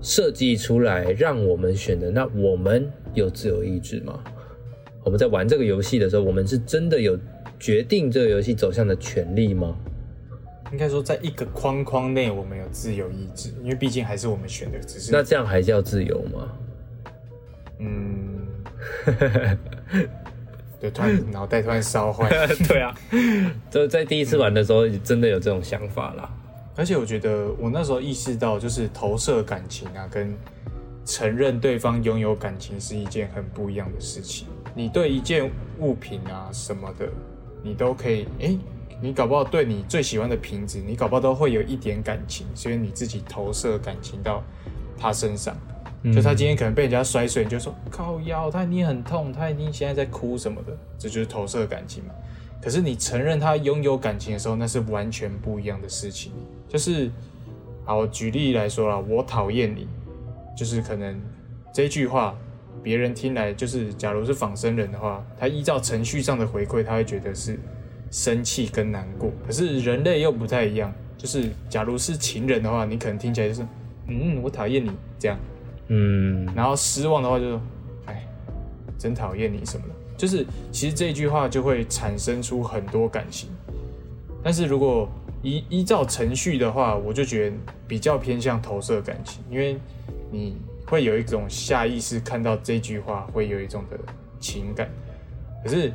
[0.01, 4.19] 设计出来让我们选的，那我们有自由意志吗？
[5.03, 7.17] 我们在玩这个游戏的时候，我们是真的有
[7.59, 9.77] 决定这个游戏走向的权利吗？
[10.71, 16.57] 应该说在一个框框内，我们有自由意志，因为毕竟还是我们选的，只是那这样还叫自由吗？
[17.79, 18.47] 嗯，
[20.83, 22.27] 对，突然脑袋突然烧坏。
[22.67, 22.93] 对啊，
[23.71, 26.29] 就在第一次玩的时候，真的有这种想法啦。
[26.75, 30.35] 而且我觉得我那时候意识到，就是投射感情啊，跟
[31.05, 34.45] 承认对方拥有感情是一件很不一样的事情。
[34.75, 37.07] 你对一件物品啊什么的，
[37.63, 38.59] 你都可以，诶，
[39.01, 44.43] 你搞不好对你最喜欢的瓶子，你搞不好都会有一点感情，所以你自己投射感情到
[44.97, 45.55] 他身上。
[46.11, 52.09] 就他今天可能被人家摔碎，你就说靠腰，他一定很痛，他一定现在在哭什么的，这就是投射感情嘛。
[52.61, 56.31] 可是你承认他拥有感情的时候，那是完全不一样的事情。
[56.67, 57.09] 就是，
[57.85, 59.87] 好，举例来说啦，我讨厌你，
[60.57, 61.21] 就是可能
[61.73, 62.35] 这句话
[62.81, 67.57] 别人听来，就是假如是仿生人的话，他依照程序上的回馈，他会觉得是
[68.11, 69.31] 生气跟难过。
[69.45, 73.65] 可是人类又不太一样，就是假如是情人的话，你可能听起来就是，
[74.07, 75.37] 嗯，我讨厌你这样。
[75.87, 77.59] 嗯，然后失望的话就是，
[78.05, 78.27] 哎，
[78.97, 83.49] 真讨厌你什么的，就是其实这句话就会产生出很多感情。
[84.43, 85.09] 但是如果
[85.41, 87.55] 依依照程序的话，我就觉得
[87.87, 89.77] 比较偏向投射感情，因为
[90.31, 90.57] 你
[90.87, 93.97] 会有一种下意识看到这句话会有一种的
[94.39, 94.89] 情感。
[95.63, 95.91] 可是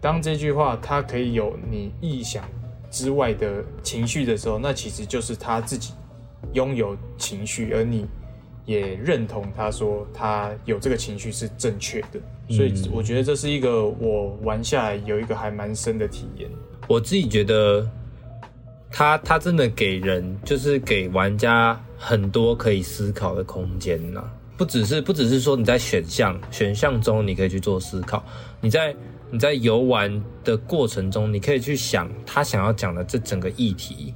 [0.00, 2.44] 当这句话它可以有你意想
[2.90, 5.92] 之外的情绪的时候，那其实就是他自己
[6.52, 8.06] 拥有情绪，而你
[8.68, 16.50] 也认同他说他有这个情绪是正确的，所以我觉得这是一个我玩下来有一个还蛮深的体验。
[16.86, 17.88] 我自己觉得
[18.90, 24.22] 他他真的给人就是给玩家很多可以思考的空间呐、
[24.58, 28.22] 不只是不只是说你在选项选项中你可以去做思考，
[28.60, 28.94] 你在
[29.30, 34.12] 你在游玩的过程中，你可以去想他想要讲的这整个议题，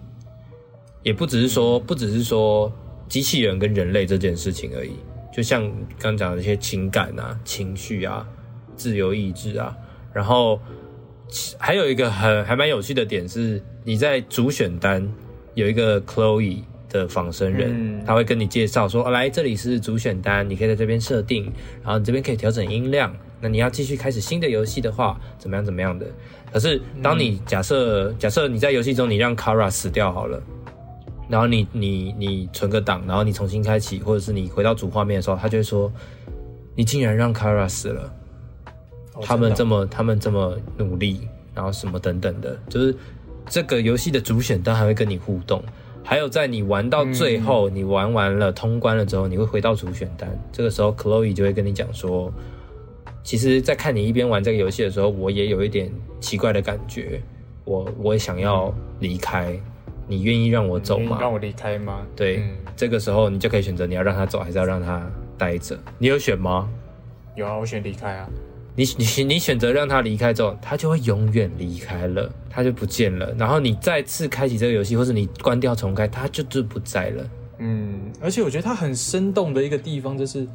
[1.03, 2.71] 也不只是说不只是说
[3.13, 4.93] 机器人跟人类这件事情而已，
[5.31, 8.27] 就像刚讲的一些情感啊、情绪啊、
[8.75, 9.77] 自由意志啊，
[10.15, 10.59] 然后
[11.59, 15.07] 还有一个很还蛮有趣的点是，你在主选单
[15.53, 21.45] 有一个 Chloe 的仿生人，嗯他会跟你介绍说，哦，来这里是主选单，你可以在这边设定，
[21.83, 23.15] 然后你这边可以调整音量。
[23.43, 26.07] 那你要继续开始新的游戏的话，怎么样怎么样的？
[26.51, 30.43] 可是当你假设、假设你在游戏中你让 Kara 死掉好了，
[31.33, 35.91] 然后你你你存个档，然后你重新开启，或者是你回到主画面的时候，他就会说，
[36.75, 38.03] 你竟然让 Kara 死了。
[39.15, 42.95] 哦他们这么他们这么努力，然后什么等等的，就是
[43.47, 45.63] 这个游戏的主选单还会跟你互动，
[46.05, 52.31] 还有在你玩到最后，你玩完了通关了之后，你会回到主选单，这个时候 Chloe 就会跟你讲说，
[53.23, 57.23] 其实，在看你一边玩这个游戏的时候，我也有一点奇怪的感觉，
[57.65, 59.59] 我我也想要离开，
[60.13, 61.19] 你愿意让我走吗？
[61.21, 62.07] 让我离开吗？
[62.15, 65.03] 对，嗯这个时候你就可以选择你要让他走，还是要让他
[65.39, 65.79] 待着。
[65.99, 66.69] 你有选吗？
[67.35, 68.29] 有啊，我选离开啊。
[68.75, 73.35] 你 你你选择让他离开之后，他就会永远离开了，他就不见了。
[73.39, 77.31] 然后你再次开启这个游戏，或者你关掉重开，他就就不在了。
[77.59, 80.47] 嗯，而且我觉得它很生动的一个地方就是，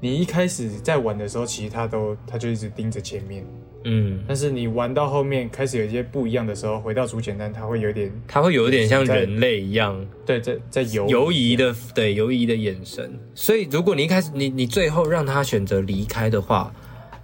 [0.00, 3.44] 你一开始在玩的时候，其实他都他就一直盯着前面，
[3.84, 13.18] 嗯，但是你玩到后面开始有一些不一样的时候，回到主简单，他会有点他会有一点像人类一样对在在游游移的，对游移的眼神。
[13.34, 16.72] 所以如果你一开始你你最后让他选择离开的话，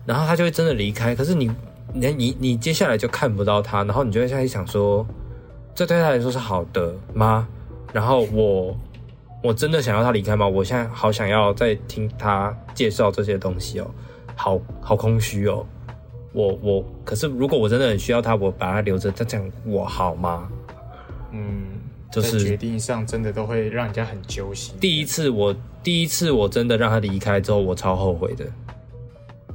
[0.06, 1.14] 然后他就会真的离开。
[1.14, 1.50] 可是你
[1.92, 5.06] 你你你接下来就看不到他，然后你就会开始想说，
[5.74, 7.46] 这对他来说是好的吗？
[7.92, 8.74] 然后我
[9.42, 10.46] 我真的想要他离开吗？
[10.46, 13.90] 我现在好想要再听他介绍这些东西哦，
[14.36, 15.66] 好好空虚哦。
[16.32, 20.48] 我我可是如果我真的很需要他，我把他留着，他这样我好吗？
[21.32, 21.64] 嗯，
[22.10, 24.74] 就是决定上真的都会让人家很揪心。
[24.80, 28.46] 第一次我第一次我真的让他离开之后，我超后悔的。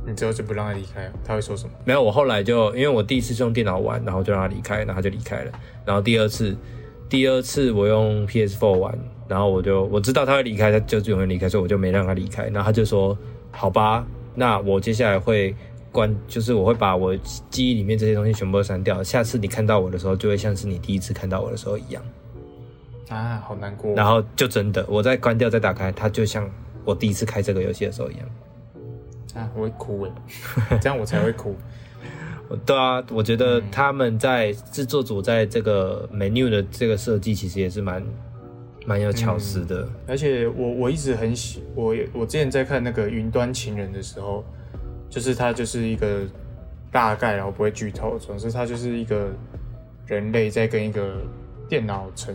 [0.05, 1.71] 你之后就不让他离开，他会说什么？
[1.83, 5.51] 没有，我后来就因为我第一次是用电脑玩，然后就让他离开，然后他就离开了。
[5.85, 6.55] 然后第二次，
[7.09, 8.97] 第二次我用 PS4 玩，
[9.27, 12.45] 然后我就我知道他会离开，他就永远离开，所以我就没让他离开。
[12.45, 13.17] 然后他就说
[13.51, 14.05] ：“好吧，
[14.35, 15.55] 那我接下来会
[15.91, 17.15] 关，就是我会把我
[17.49, 19.03] 记忆里面这些东西全部都删掉。
[19.03, 22.03] 下次你看到我的时候，就会像是你第一次看到我的时候一样。”
[23.09, 23.93] 啊，好难过。
[23.95, 26.49] 然后就真的，我再关掉再打开，它就像
[26.83, 28.25] 我第一次开这个游戏的时候一样。
[29.33, 30.11] 啊，我会哭诶，
[30.81, 31.55] 这样我才会哭。
[32.65, 38.01] 对啊，我觉得他们在制作组在这个 menu 的这个设计，其实也是蛮
[38.87, 39.85] 蛮有巧思的。
[40.07, 44.45] 而且我我一直很喜我我之前在看那个《云端情人》的时候，
[45.09, 46.21] 就是它就是一个
[46.89, 49.29] 大概，然后不会剧透，总之它就是一个
[50.05, 51.21] 人类在跟一个
[51.67, 52.33] 电脑城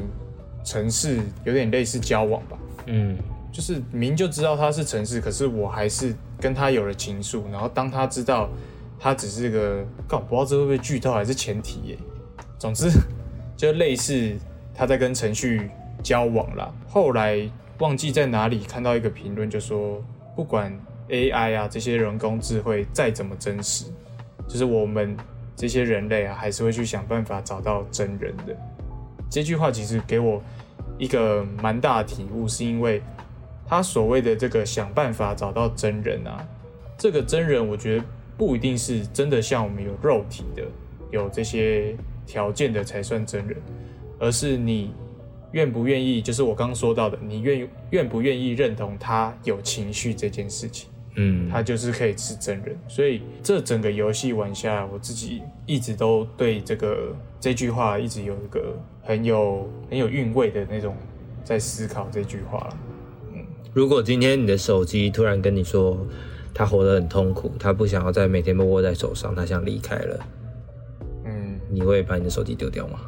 [0.63, 2.59] 城市有点类似交往吧。
[2.87, 3.17] 嗯
[3.51, 7.43] 就是明就知道他是城市，可是我还是跟他有了情愫。
[7.51, 8.49] 然后当他知道
[8.99, 11.99] 他只是个，干我不知道这会不会剧透还是前提耶。
[12.59, 12.91] 总之
[13.57, 14.35] 就类似
[14.75, 15.71] 他在跟程序
[16.03, 16.73] 交往啦。
[16.89, 20.03] 后来忘记在哪里看到一个评论，就说
[20.37, 20.73] 不管
[21.09, 23.87] AI 啊这些人工智慧再怎么真实，
[24.47, 25.17] 就是我们
[25.57, 28.57] 这些人类啊，还是会去想办法找到真人的。
[29.31, 30.43] 这句话其实给我
[30.99, 33.03] 一个蛮大的体悟，是因为
[33.67, 36.47] 他所谓的这个想办法找到真人啊，
[36.99, 38.05] 这个真人我觉得
[38.37, 40.63] 不一定是真的像我们有肉体的，
[41.11, 41.97] 有这些
[42.27, 43.57] 条件的才算真人，
[44.19, 44.93] 而是你
[45.53, 50.89] 愿不愿意，就是我刚刚说到的，你愿愿不愿意认同他有情绪这件事情。
[51.15, 60.97] 嗯，他就是可以是真人，所以这整个游戏玩下来，我自己一直都对这个这句话一直有一个很有很有韵味的那种
[61.45, 62.77] 在思考这句话了。
[63.75, 65.99] 如果今天你的手机突然跟你说
[66.55, 70.27] 他活得很痛苦，他不想要再每天被握在手上，他想离开了，
[71.27, 73.01] 嗯你会把你的手机丢掉吗？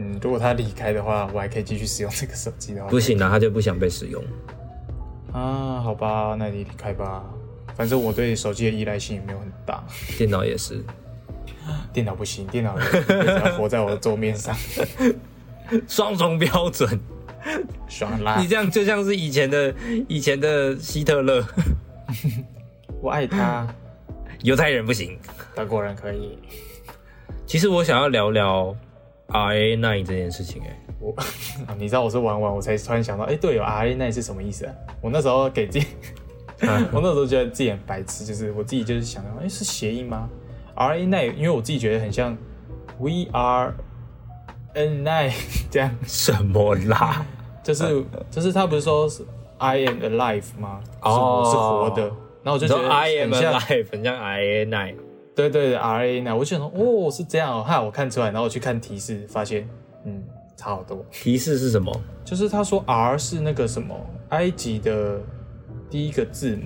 [0.00, 4.24] 嗯，如果他离开的话，我还可以继续使用这个手机的话，不行啊，他就不想被使用。
[5.30, 7.22] 啊，好吧，那你离开吧。
[7.76, 9.84] 反正我对手机的依赖性也没有很大，
[10.16, 10.82] 电脑也是，
[11.92, 14.56] 电脑不行，电脑只要活在我的桌面上，
[15.86, 16.98] 双重标准。
[17.88, 18.46] 爽啦你！
[18.46, 19.74] 这样就像是以前的
[20.08, 21.42] 以前的希特勒，
[23.00, 23.66] 我爱他，
[24.42, 25.18] 犹太人不行。
[25.54, 26.38] 德国人可以。
[27.46, 28.76] 其实我想要聊聊
[29.30, 31.14] RA nine 这件事情、哎，我，
[31.66, 34.74] 啊你知道我是玩完我才突然想到，哎、对哦 RA Nine 是什么意思啊？
[35.00, 35.86] 我那时候给自己
[36.92, 40.28] 我那时候觉得自己很白痴，就是我自己就是想到，哎、是谐音吗
[40.76, 42.36] ？RA Nine，，因为我自己觉得很像
[42.98, 43.72] We are
[44.74, 45.32] N nine
[45.70, 47.24] 这样，什么啦？
[47.62, 49.24] 就是就是他不是说是
[49.58, 50.80] I am alive 吗？
[51.02, 51.10] 就
[51.44, 52.02] 是是活的，
[52.42, 54.94] 然后我就说觉得 I am alive，很像 RA nine。
[55.34, 59.66] 对对，R A 那我就想说，哦，是这样哦，哈，我看出来，然后我去看提示，发现，
[60.04, 60.22] 嗯，
[60.56, 61.04] 差好多。
[61.10, 61.92] 提示是什么？
[62.24, 63.94] 就是他说 R 是那个什么
[64.30, 65.20] 埃及的
[65.88, 66.64] 第一个字母，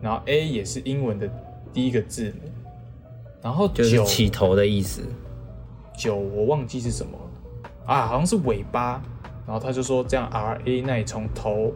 [0.00, 1.28] 然后 A 也是英文的
[1.72, 2.50] 第一个字母，
[3.42, 5.02] 然后就是九起头的意思。
[5.96, 9.02] 九我忘记是什么了啊，好像是尾巴，
[9.46, 11.72] 然后他就说这样 R A 那从头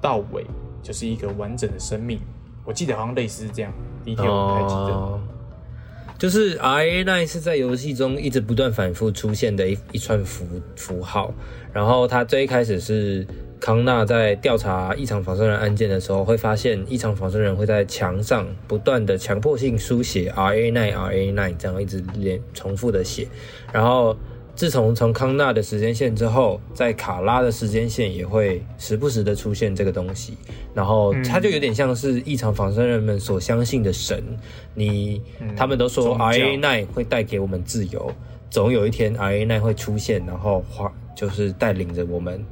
[0.00, 0.46] 到尾
[0.82, 2.20] 就是一个完整的生命，
[2.64, 3.72] 我记得好像类似这样
[4.04, 4.92] ，detail 我不太记得。
[4.92, 5.20] 哦，
[6.18, 10.46] 就是 R A 9是在游戏中一直不断反复出现的一一串符
[10.76, 11.32] 符号，
[11.72, 13.26] 然后它最一开始是
[13.58, 23.26] 康纳在调查异常仿生人案件的时候，会发现异常仿生人会在墙上不断的强迫性书写 R A 9 R A 9这样一直连重复的写，
[23.72, 24.16] 然后
[24.60, 30.36] 自从从康纳的时间线之后，在卡拉的时间线也会时不时的出现这个东西，
[30.74, 34.22] 然后它就有点像是异常仿生人们所相信的神。
[34.74, 35.22] 你、
[35.56, 38.12] 他们都说宗教 R A 9会带给我们自由，
[38.50, 42.44] 总有一天 R A 9会出现，然后花就是带领着我们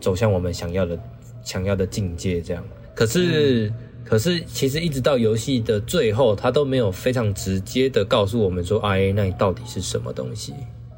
[0.00, 0.98] 走向我们想要的
[1.44, 2.42] 想要的境界。
[2.42, 2.64] 这样，
[2.96, 3.72] 可是。
[4.04, 10.52] 可是，其实一直到游戏的最后，他都没有非常直接的告诉我们说 R A 9到底是什么东西。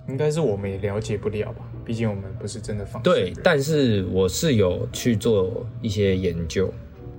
[0.08, 6.72] 应该是我们也了解不了吧，毕竟我们不是真的仿生对，但是我是有去做一些研究，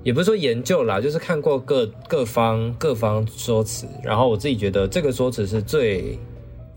[0.04, 6.20] 也不是说研究啦，就是看过各各方各方说辞，然后我自己觉得这个说辞是最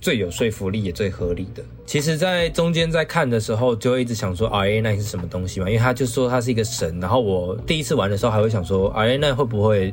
[0.00, 1.62] 最有说服力也最合理的。
[1.84, 9.92] 其实，在中间在看的时候，就会一直想说 R A 9是什么东西嘛，因为他就说他是一个神，然后我第一次玩的时候还会想说 R A 9会不会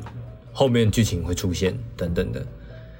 [0.52, 2.46] 后面剧情会出现等等的，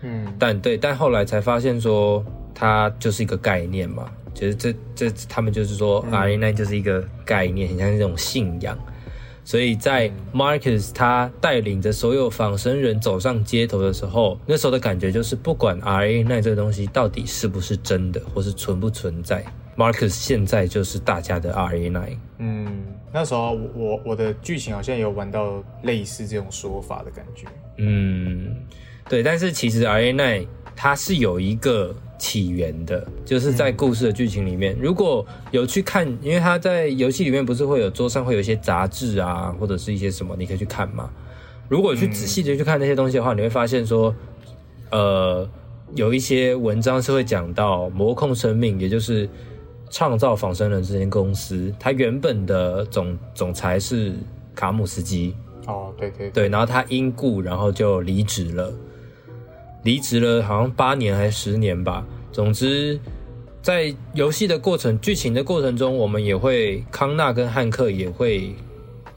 [0.02, 2.24] 嗯，但对，但后来才发现说
[2.58, 8.76] 它就是一个概念嘛，就是这这他们就是说 R A 9就是一个概念，很像那种信仰。
[9.44, 19.44] 所以在 Marcus 他带领着所有仿生人走上街头的时候，那时候的感觉就是，不管 R A 9这个东西到底是不是真的，或是存不存在
[19.76, 22.16] ，Marcus 现在就是大家的 R A 9。
[22.38, 27.46] 嗯，那时候我我我的剧情好像有玩到类似这种说法的感觉。
[27.76, 28.56] 嗯，
[29.08, 41.10] 对，但是其实 R A 9它是有一个起源的，就是在故事的剧情里面，如果有去看，因为他在游戏里面不是会有桌上会有一些杂志啊，或者是一些什么，你可以去看嘛。
[41.68, 44.14] 如果去仔细的去看那些东西的话，你会发现说，
[44.90, 45.48] 呃，
[45.94, 49.28] 有一些文章是会讲到魔控生命，也就是
[49.90, 54.14] 创造仿生人这间公司，它原本的总总裁是
[54.54, 55.34] 卡姆斯基，
[55.66, 56.30] 哦，对对。
[56.30, 58.72] 对，然后他因故然后就离职了，
[59.86, 62.04] 离职了好像八年还是十年吧。
[62.32, 62.98] 总之，
[63.62, 68.52] 在游戏的过程、剧情的过程中，我们也会康纳跟汉克也会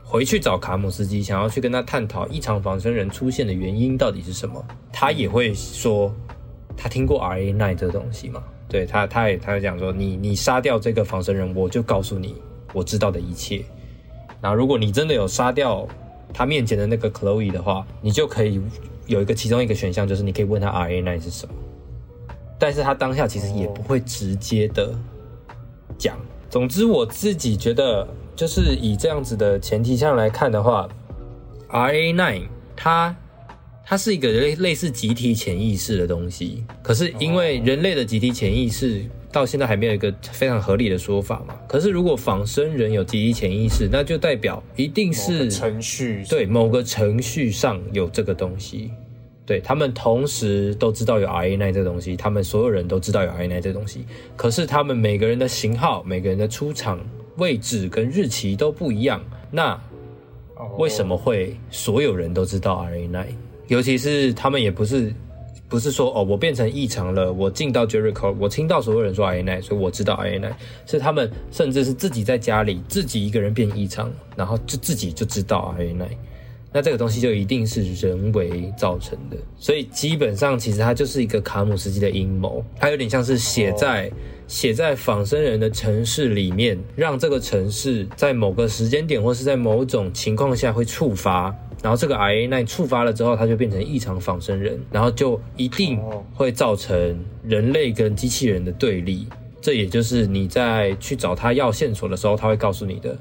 [0.03, 4.63] 回去找卡姆斯基，想要去跟他探讨异常仿生人出现的原因到底是什么。
[4.93, 6.13] 他也会说，
[6.77, 8.43] 他听过 R A 9这个东西嘛？
[8.69, 12.35] 对他，他也他也讲说，你你杀掉这个仿生人，我就告诉你
[12.73, 13.65] 我知道的一切。
[14.39, 15.87] 然后，如果你真的有杀掉
[16.31, 18.61] 他面前的那个 Chloe 的话，你就可以
[19.09, 21.53] 有一个其中一个选项，就是你可以问他 R A 9是什么。
[22.59, 24.93] 但是他当下其实也不会直接的
[25.97, 26.17] 讲。
[26.49, 30.87] 总之，我自己觉得，就是以这样子的前提下来看的话
[31.69, 32.41] ，R A 9
[32.75, 33.15] 它
[33.83, 36.63] 它是一个类类似集体潜意识的东西。
[36.83, 41.55] 可是因为人类的集体潜意识到现在还没有一个非常合理的说法嘛。
[41.67, 48.91] 可是如果仿生人有集体潜意识，那就代表一定是程序对某个程序上有这个东西，
[49.49, 56.99] 对他们同时都知道有 RA 9这个东西，他们所有人都知道有 RA 9这个东西，可是他们每个人的型号、每个人的出场
[57.37, 59.19] 位置跟日期都不一样，
[59.49, 59.73] 那
[60.53, 63.25] 哦为什么会所有人都知道 RA 9？
[63.69, 65.11] 尤其是他们也不是
[65.67, 70.53] 不是说哦，我变成异常了，我进到 Jericho，我听到所有人说 RA 9，所以我知道 RA 9，
[70.85, 76.05] 是他们甚至是自己在家里自己一个人变异常，然后就自己就知道 RA 9。
[76.71, 84.11] 那这个东西就一定是人为造成的，所以基本上其实它就是一个卡姆斯基的阴谋，它有点像是写在、
[84.47, 99.27] 写在仿生人的城市里面，让这个城市在某个时间点或是在某种情况下会触发，然后这个 I A 9触发了之后，它就变成异常仿生人，然后就一定哦会造成人类跟机器人的对立。
[99.59, 103.17] 这也就是你在去找他要线索的时候，他会告诉你的。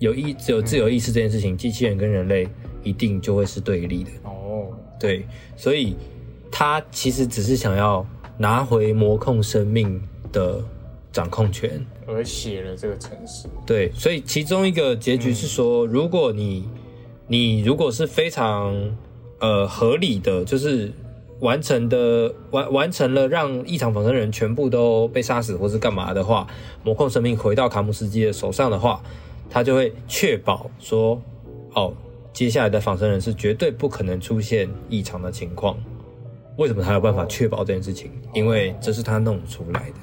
[0.00, 2.48] 有意只有自由意识这件事情，机器人跟人类
[2.82, 4.10] 一定就会是对立的。
[4.24, 4.68] 哦，
[4.98, 5.26] 对，
[5.56, 5.96] 所以
[6.50, 8.06] 他其实只是想要
[8.38, 10.00] 拿回魔控生命
[10.32, 10.62] 的
[11.12, 11.84] 掌控权。
[12.06, 16.68] 而写了这个城市，对，所以其中一个结局是说，如果你
[17.28, 18.74] 你如果是非常
[19.38, 20.92] 呃合理的，就是
[21.38, 26.46] 完成的完完成了让异常仿生人全部都被杀死或是干嘛的话，
[26.82, 29.00] 魔控生命回到卡姆斯基的手上的话，
[29.48, 31.22] 他就会确保说，
[31.74, 31.94] 哦，
[32.32, 35.76] 接下来的仿生人是绝对不可能出现异常的情况。
[36.56, 38.10] 为什么他有办法确保这件事情？
[38.34, 39.96] 因为这是他弄出来的。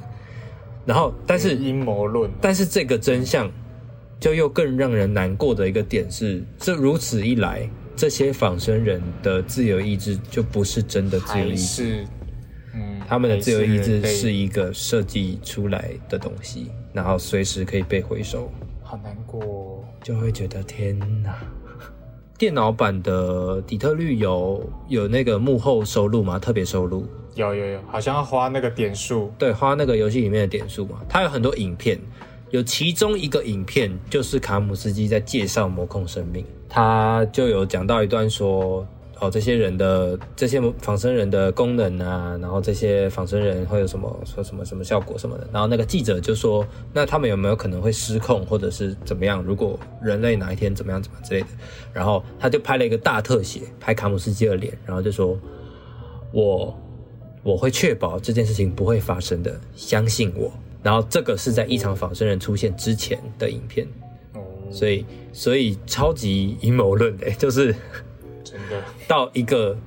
[0.85, 3.51] 然后，但是阴谋论，但是这个真相
[4.19, 12.07] 就又更让人难过的一个点是，这如此一来，这些仿生人的自由意志就不是真的自由意志，是，
[12.73, 18.51] 嗯，他们的自由意志是一个设计出来的东西，然后随时可以被回收，
[18.81, 19.83] 好难过哦。
[20.01, 21.37] 就会觉得天哪！
[22.39, 26.39] 电脑版的底特律有有那个幕后收入吗？
[26.39, 27.05] 特别收入？
[27.35, 31.99] 有有有，好像要花那个点数，对，花那个游戏里面的点数嘛，它有很多影片，
[32.51, 38.87] 有其中一个影片就是卡姆斯基在介绍魔控生命，他就有讲到一段说，
[39.19, 49.43] 哦，这些人的这些仿生人的功能啊，然后这些仿生人会有什么说什么什么效果什么的，然后那个记者就说，那他们有没有可能会失控或者是怎么样？
[49.43, 51.47] 如果人类哪一天怎么样怎么样之类的，
[51.93, 55.39] 然后他就拍了一个大特写，拍卡姆斯基的脸，然后就说，
[56.31, 56.77] 我。
[57.41, 60.51] 我会确保这件事情不会发生的，相信我。
[60.83, 63.87] 然后这个是在异常仿生人出现之前的影片，
[64.33, 67.73] 哦，所以所以超级阴谋论的，就是
[68.49, 69.77] 真的，到一个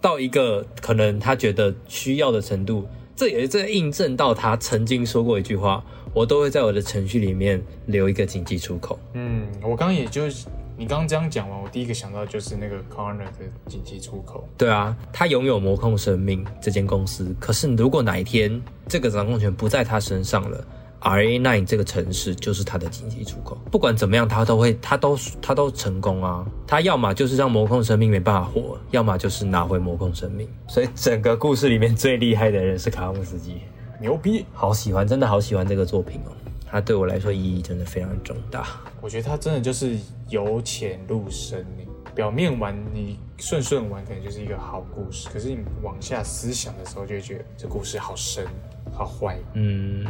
[0.00, 2.86] 到一个可能他觉得需要的程度，
[3.16, 5.82] 这也是印证到他曾经说过一句话：
[6.12, 8.98] 我都会在我的程序里面留一个紧急出口。
[9.14, 10.46] 嗯，我刚刚也就是
[10.76, 20.62] 你刚刚这样讲完，我第一个想到就是那个 Corner 的紧急出口，对啊，他拥有魔控生命这间公司，可是如果哪一天这个掌控权不在他身上了
[21.02, 23.58] ，RA Nine 这个城市就是它的紧急出口。
[23.70, 26.46] 不管怎么样，他都会，他都他都成功啊。
[26.66, 30.48] 他要么就是让魔控生命没办法活，要么就是拿回魔控生命。
[30.66, 33.56] 所以整个故事里面最厉害的人是卡姆斯基，
[34.00, 34.46] 牛逼！
[34.52, 36.32] 好喜欢，真的好喜欢这个作品哦。
[36.66, 38.66] 它对我来说意义真的非常重大。
[39.00, 39.98] 我觉得它真的就是
[40.28, 48.46] 由浅入深，你表面玩你顺顺玩可能就是一个好故事，可是你往下思想的时候，就会觉得这故事好深、
[48.90, 49.38] 好坏。
[49.52, 50.06] 嗯，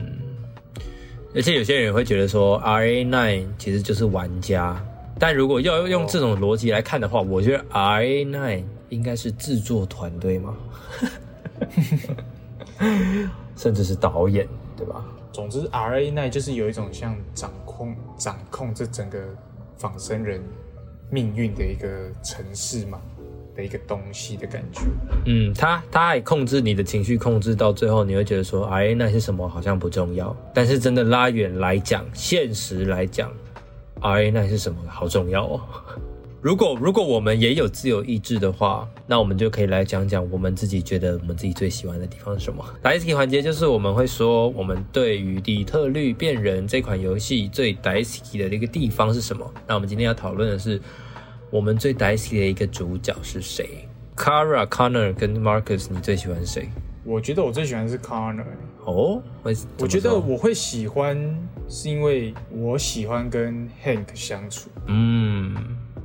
[1.34, 4.76] 而且有些人会觉得说，RA Nine 其实就是玩家，
[5.18, 10.54] 但如果要用这种逻辑来看的话，我觉得 RA Nine 应该是制作团队嘛，
[13.56, 15.04] 甚至是导演，对吧？
[15.32, 19.18] 总之，R A 奈就是有一种像掌控、掌控这整个
[19.78, 20.42] 仿生人
[21.08, 21.88] 命运的一个
[22.22, 23.00] 城市嘛。
[23.54, 24.80] 的一个东西的感觉。
[25.26, 33.32] 嗯，他他还控制你的情绪，控制到最后，你会觉得说，RA 那是什么好像不重要，但是真的拉远来讲，现实来讲
[34.00, 35.60] ，RA 那是什么好重要哦。
[36.42, 42.64] 如果如果我们也有自由意志的话，那我们就可以来讲讲我们自己觉得我们自己最喜欢的地方是什么。
[42.82, 49.48] d i s k y 环节就是我们会说我们对于底特律变人这款游戏最 d i s k y 的一个地方是什么。
[49.68, 50.82] 那我们今天要讨论的是
[51.52, 53.86] 我们最 k y 的一个主角是谁
[54.16, 56.70] ？Kara、Connor 跟 Marcus，你最喜欢谁？
[57.04, 58.42] 我觉得我最喜欢是 Connor，
[58.86, 61.14] 哦，我我觉得我会喜欢
[61.68, 64.70] 是因为我喜欢跟 Hank 相处。
[64.86, 65.54] 嗯。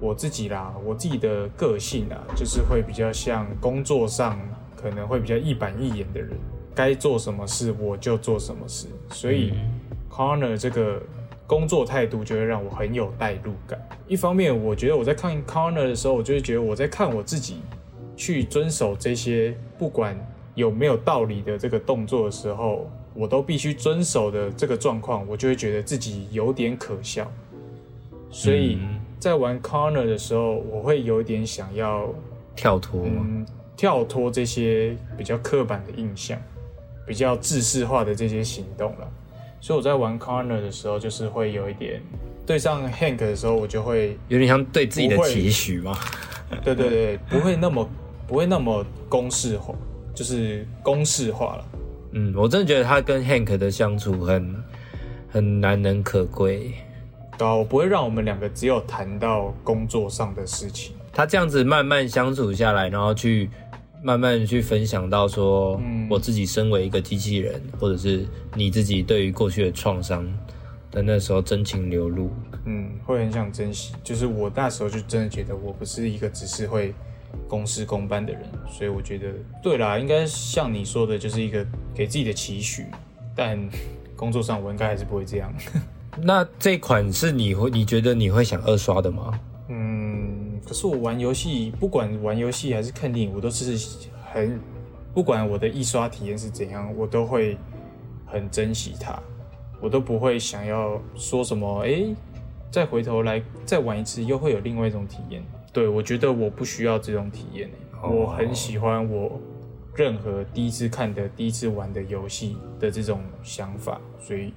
[0.02, 4.38] 我自己啦，我自己的个性啊，就是会比较像工作上
[4.76, 6.38] 可能会比较一板一眼的人，
[6.76, 9.54] 该做什么事我就做什么事，所以
[10.12, 11.02] Connor 这个
[11.48, 13.80] 工作态度就会让我很有代入感。
[14.08, 17.62] 一方面，我觉得我在看 Connor 的时候，我就会觉得我在看我自己
[18.16, 20.16] 去遵守这些不管
[20.54, 27.32] 有没有道理的这个动作的时候，我都必须遵守的这个状况，我就会觉得自己有点可笑，
[28.30, 28.78] 所以。
[28.82, 32.08] 嗯在玩 Corner 的时候，我会有点想要
[32.56, 33.02] 跳脱？
[33.04, 33.44] 嗯
[33.76, 36.40] 跳脱这些比较刻板的印象，
[37.08, 39.12] 比较制式化的这些行动了。
[39.60, 42.02] 所以我在玩 Corner 的时候，就是会有一点
[42.46, 45.98] 对上 Hank 的时候，我就会有点像对自己的期许吗？
[46.64, 47.90] 对对对，不会那么
[48.28, 49.76] 不会那么公式化，
[50.14, 51.66] 就是公式化了。
[52.12, 54.64] 嗯，我真的觉得他跟 Hank 的相处很
[55.30, 56.72] 很难能可贵。
[57.38, 60.96] 对啊，我不会让我们两个只有谈到工作上的事情。
[61.12, 63.50] 他这样子慢慢相处下来，然后去
[64.08, 68.26] 慢慢去分享到说，嗯我自己身为一个机器人，或者是
[68.56, 70.26] 你自己对于过去的创伤
[70.90, 72.32] 的那时候真情流露。
[72.64, 73.94] 嗯，会很想珍惜。
[74.06, 76.94] 就是我那时候就真的觉得我不是一个只是会
[77.50, 79.28] 公事公办的人，所以我觉得
[79.62, 82.86] 对啦，应该像你说的，就是一个给自己的期许。
[83.36, 83.60] 但
[84.16, 85.54] 工作上我应该还是不会这样。
[86.24, 89.38] 那这款是你会你觉得你会想二刷的吗？
[89.68, 90.07] 嗯，
[90.68, 93.78] 可是我玩游戏，不管玩游戏还是看电影，我都是
[94.34, 94.60] 很
[95.14, 97.58] 不管我的一刷体验是怎样，我都会
[98.26, 99.18] 很珍惜它，
[99.80, 102.14] 我都不会想要说什么，诶，
[102.70, 105.42] 再回头来再玩一次，又会有另外一种体验。
[105.72, 107.70] 对我觉得我不需要这种体验、
[108.02, 109.40] 欸，我很喜欢我
[109.96, 114.54] 任何第一次看的、第一次玩的游戏的这种想法，所以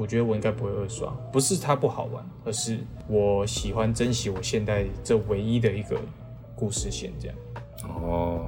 [0.00, 1.08] 我觉得我应该不会二刷。
[1.30, 6.00] 不是它不好玩，而是我喜欢珍惜我现在这唯一的一个
[6.56, 7.36] 故事线这样。
[7.86, 8.40] 哦，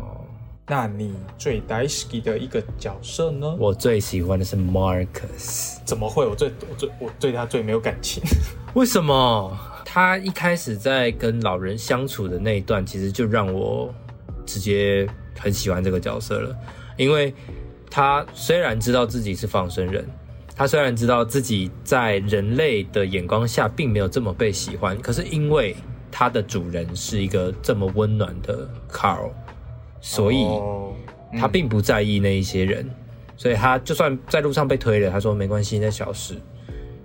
[0.66, 3.54] 那你最 d i s k y 的一个角色呢？
[3.58, 5.76] 我最喜欢的是 Marcus。
[5.84, 6.26] 怎么会？
[6.26, 8.22] 我最我最我对他最没有感情。
[8.72, 9.58] 为什么？
[9.84, 13.92] 他一开始在跟老人相处的那一段，其实就让我
[14.46, 15.06] 直接
[15.38, 16.56] 很喜欢这个角色了。
[16.96, 17.34] 因为
[17.90, 20.06] 他虽然知道自己是放生人，
[20.54, 25.74] 他虽然知道自己在人类的眼光下并没有这么被喜欢，可是因为
[26.10, 29.30] 他的主人是一个这么温暖的 Carl，
[30.00, 30.92] 所以哦
[31.38, 32.88] 他并不在意那一些人，
[33.36, 36.36] 所以他就算在路上被推了，他说没关系，那小事。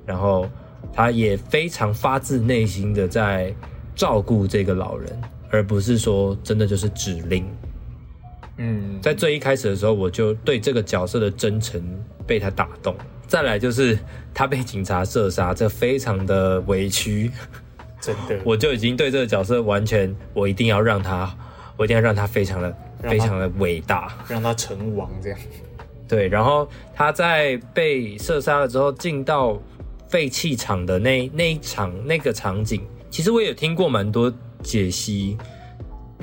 [0.06, 0.50] 然后
[0.94, 3.54] 他也非常发自内心的在
[3.96, 7.46] 照顾这个老人，而不是说真的就是指令。
[8.58, 11.82] 嗯，在最一开始的时候，我就对这个角色的真诚
[12.26, 12.96] 被他打动。
[13.28, 13.98] 再来就是
[14.34, 17.32] 他被警察射杀，这非常的委屈，
[18.00, 21.36] 真的， 我就已经对这个角色完全，我一定要让他，
[21.76, 24.12] 我一定要让他非常的非常的伟大。
[24.28, 25.40] 让他成王这样。
[26.08, 29.62] 对，然后他在被射杀了之后，进到
[30.08, 34.34] 废弃场的那那一场那个场景，其实我也有听过蛮多
[34.64, 35.38] 解析。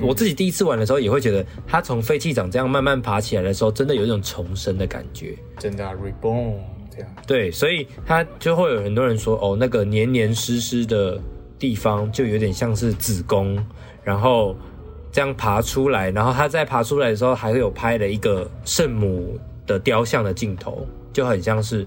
[0.01, 5.35] 我自己第一次玩的时候，也会觉得他从废弃场这样慢慢爬起来的时候，真的有一种重生的感觉。
[5.59, 6.55] 真的、啊、reborn
[6.95, 7.11] 这样。
[7.27, 11.19] 对，所以他就会有很多人说，哦，那个黏黏湿湿的
[11.59, 13.57] 地方就有点像是子宫，
[14.03, 14.55] 然后
[15.11, 21.85] 这样爬出来，然后他在爬出来的时候，还会有拍了一个圣母的雕像的镜头，就很像是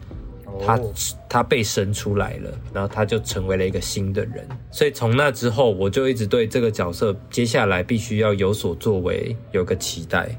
[0.64, 0.93] 他、哦
[1.30, 4.48] 他被生出来了，然后他就成为了一个新的人。
[4.70, 10.35] 所以从那之后，我就一直对这个角色接下来必须要有所作为有个期待，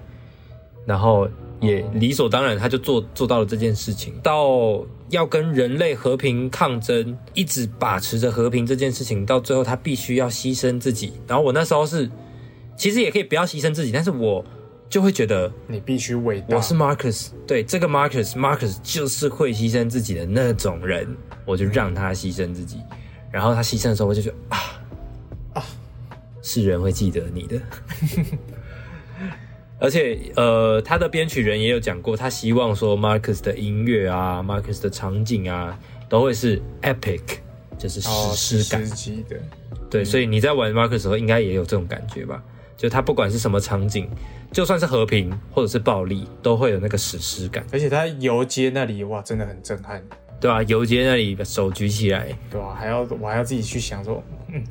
[0.88, 1.30] 然后
[1.60, 4.14] 也理所当然，他就做做到了这件事情。
[4.23, 11.14] 到要跟人类和平抗争，一直把持着和平这件事情，到最后他必须要牺牲自己。
[11.27, 12.10] 然后我那时候是，
[12.77, 14.45] 其实也可以不要牺牲自己，但是我
[14.88, 16.56] 就会觉得你必须伟大。
[16.56, 21.07] 我是 Marcus，对这个 Marcus，Marcus 就是会牺牲自己的那种人，
[21.45, 22.77] 我就让他牺牲自己。
[23.31, 24.57] 然后他牺牲的时候，我就觉得啊
[25.53, 25.65] 啊，
[26.41, 27.61] 是人会记得你的。
[29.80, 35.80] 而且，呃，他的编曲人也有讲过，他希望说 Marcus 的音乐啊，Marcus 的场景啊，
[36.10, 37.22] 都会是 epic，
[37.77, 38.85] 就是哦史诗感。
[38.85, 39.38] 史级的，
[39.89, 42.43] 对，所以你在玩 Marcus 的时候，应该也有这种感觉吧？
[42.76, 44.10] 就他不管是什么场景，
[44.51, 50.03] 就算是和平或者是暴力，都会有那个史诗感，而且他游街那里哇，真的很震撼，
[50.41, 54.64] 对啊、游街那里把手举起来，对啊、还要我还要自己去想说，嗯，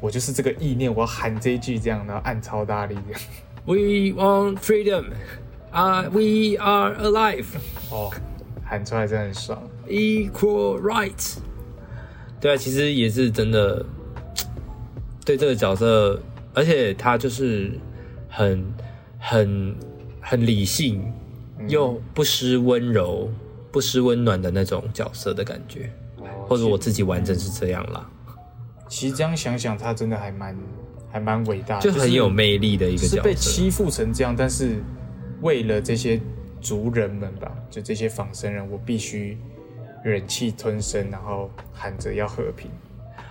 [0.00, 3.20] 我就是这个意念，我要喊这一句这样，然后暗超大力这样。
[3.66, 5.06] We want freedom,
[5.70, 7.46] 啊、we are alive,
[7.90, 8.10] 哦，
[8.62, 9.62] 喊出来真的很爽。
[9.88, 11.38] equal rights。
[12.40, 13.84] 对啊，其实也是真的，
[15.24, 16.20] 对这个角色，
[16.52, 17.72] 而且他就是
[18.28, 18.74] 很
[19.18, 19.74] 很
[20.20, 21.10] 很理性，
[21.66, 23.30] 又不失温柔、
[23.72, 25.90] 不失温暖的那种角色的感觉，
[26.46, 28.06] 或者我自己完整是这样啦，
[28.88, 30.54] 其实这样想想，他真的还蛮
[31.14, 33.50] 还蛮伟大的，就很有魅力的一个是被角色。
[33.52, 34.82] 欺负成这样，但是
[35.42, 36.20] 为了这些
[36.60, 39.38] 族人们吧，就这些仿生人，我必须
[40.02, 42.68] 忍气吞声，然后喊着要和平。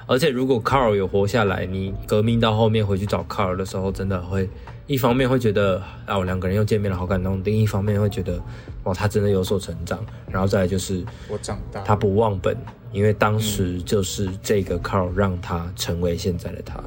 [0.07, 4.49] 而且如果 Carl 有活下来，你革命到后面回去找 Carl 的时候，真的会
[4.87, 8.41] 一方面会觉得啊，我两个人又见面了，好感动；另一方面会觉得
[8.85, 9.99] 哇，他真的有所成长。
[10.31, 12.55] 然后再来就是我长大，他不忘本，
[12.93, 16.83] 因为当时就是这个 Carl 让他成为现在的他，哦，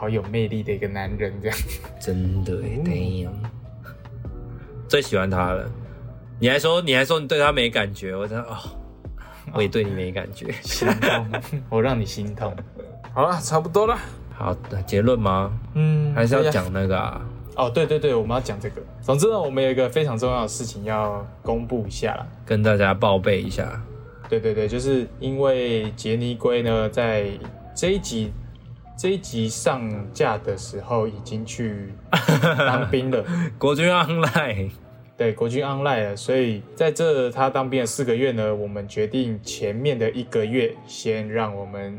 [0.00, 1.58] 好有魅力的一个男人，这样
[2.00, 3.28] 真的耶 damn，
[4.88, 5.70] 最喜欢他了。
[6.38, 8.56] 你还说你还说你对他没感觉，我真的哦，
[9.52, 10.50] 我也对你没感觉。
[10.62, 11.26] 心痛，
[11.68, 12.50] 我让你心痛。
[13.12, 13.94] 好了，差不多了。
[14.32, 15.52] 好，的结论吗？
[15.74, 17.20] 嗯还是要对呀讲那个啊？
[17.56, 18.80] 哦，对对对，我们要讲这个。
[19.02, 22.26] 总之呢，我们有一个非常重要的事情要公布一下啦。
[22.46, 23.78] 跟大家报备一下。
[24.30, 27.26] 对对对，就是因为杰尼龟呢，在
[27.76, 28.32] 这一集
[29.00, 31.94] 这一集上架的时候已经去
[32.58, 33.24] 当兵了，
[33.58, 34.70] 国军 online，
[35.16, 41.98] 对，国军 online 了，所以在这他当兵的四个月呢，我们决定前面的一个月先让我们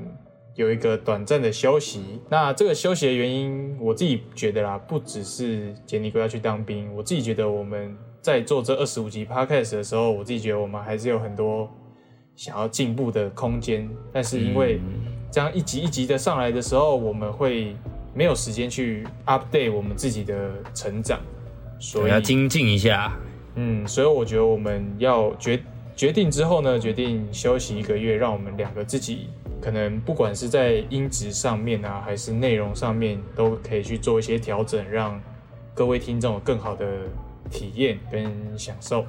[0.54, 2.22] 有一个短暂的休息。
[2.30, 11.68] 那这个休息的原因，我自己觉得啦，不只是杰尼哥要去当兵，我自己觉得我们在做这二十五集 podcast 的时候，我自己觉得我们还是有很多
[12.36, 13.90] 想要进步的空间。
[14.14, 14.80] 但是因为
[15.32, 17.74] 这样一集一集的上来的时候，我们会
[18.14, 21.18] 没有时间去 update 我们自己的成长，
[21.80, 23.18] 所以要精进一下。
[23.56, 25.58] 嗯，所以我觉得我们要决
[25.96, 29.30] 决定之后呢，决定休息一个月，让我们两个自己
[29.62, 35.18] 可能不管是在音质上面啊，还是内容上面，都可以去做一些调整，让
[35.74, 36.86] 各位听众有更好的
[37.50, 39.06] 体验跟享受。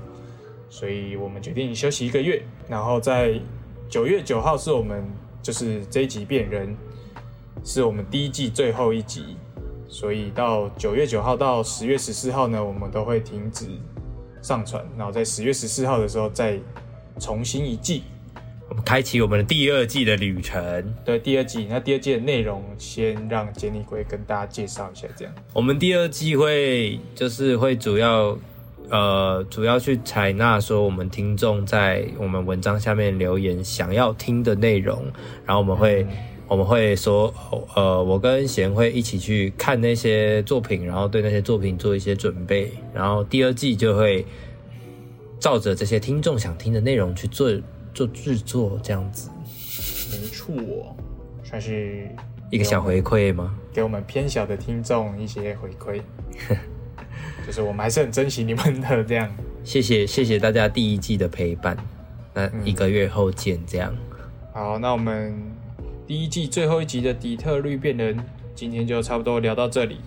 [0.71, 3.35] 所以我们决定休息一个月，然后在
[3.89, 5.05] 九月九号是我们。
[5.43, 6.77] 就是这一集变人，
[7.65, 9.37] 是我们第一季最后一集，
[9.89, 13.67] 所以到九月九号到十月十四号呢，我们都会停止
[14.41, 16.59] 上传，然后在十月十四号的时候再
[17.19, 18.05] 重新一季，
[18.69, 20.95] 我们开启我们的第二季的旅程。
[21.05, 25.35] 对，第二季，那第二季的内容先让杰尼龟跟大家介绍一下，这样。
[25.53, 28.39] 我们第二季会就是会主要。
[28.93, 35.03] 呃，主要去采纳说我们听众在我们文章下面留言想要听的内容，
[35.47, 36.07] 然后我们会
[36.47, 37.33] 我们会说，
[37.75, 44.27] 呃，我跟贤会一起去看那些作品，然后对那些作品做一些准备，然后第二季就会
[45.41, 47.51] 照着这些听众想听的内容去做
[47.95, 49.31] 做制作，这样子。
[50.11, 50.95] 没错，
[51.43, 52.07] 算是
[52.51, 53.55] 一个小回馈吗？
[53.73, 56.03] 给我们偏小的听众一些回馈。
[57.47, 59.31] 就是我们还是很珍惜你们的这样，
[59.65, 61.77] 谢谢谢谢大家第一季的陪伴，
[62.35, 63.95] 那一个月后见这样。
[64.53, 65.35] 好，那我们
[66.07, 68.19] 第一季最后一集的底特律变人，
[68.55, 69.99] 今天就差不多聊到这里。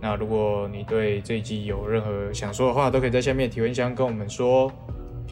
[0.00, 4.70] 那如果你对这一集有任何想说的话，都可以在下面提问箱跟我们说。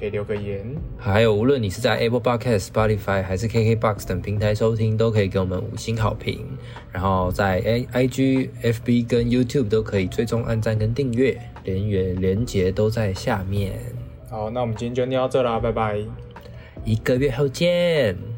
[0.01, 0.65] 可以留个言，
[0.97, 6.47] 还有无论你是在 Apple Podcast、Spotify 还是 KKBox 等平台收听，都可以给我们五星好评。
[6.91, 13.79] 然后在 A IG、FB 跟 YouTube 都可以追踪、按赞跟订阅，连元连结都在下面。
[14.31, 15.99] 好，那我们今天就聊到这啦，拜拜，
[16.85, 18.30] 一个月后见。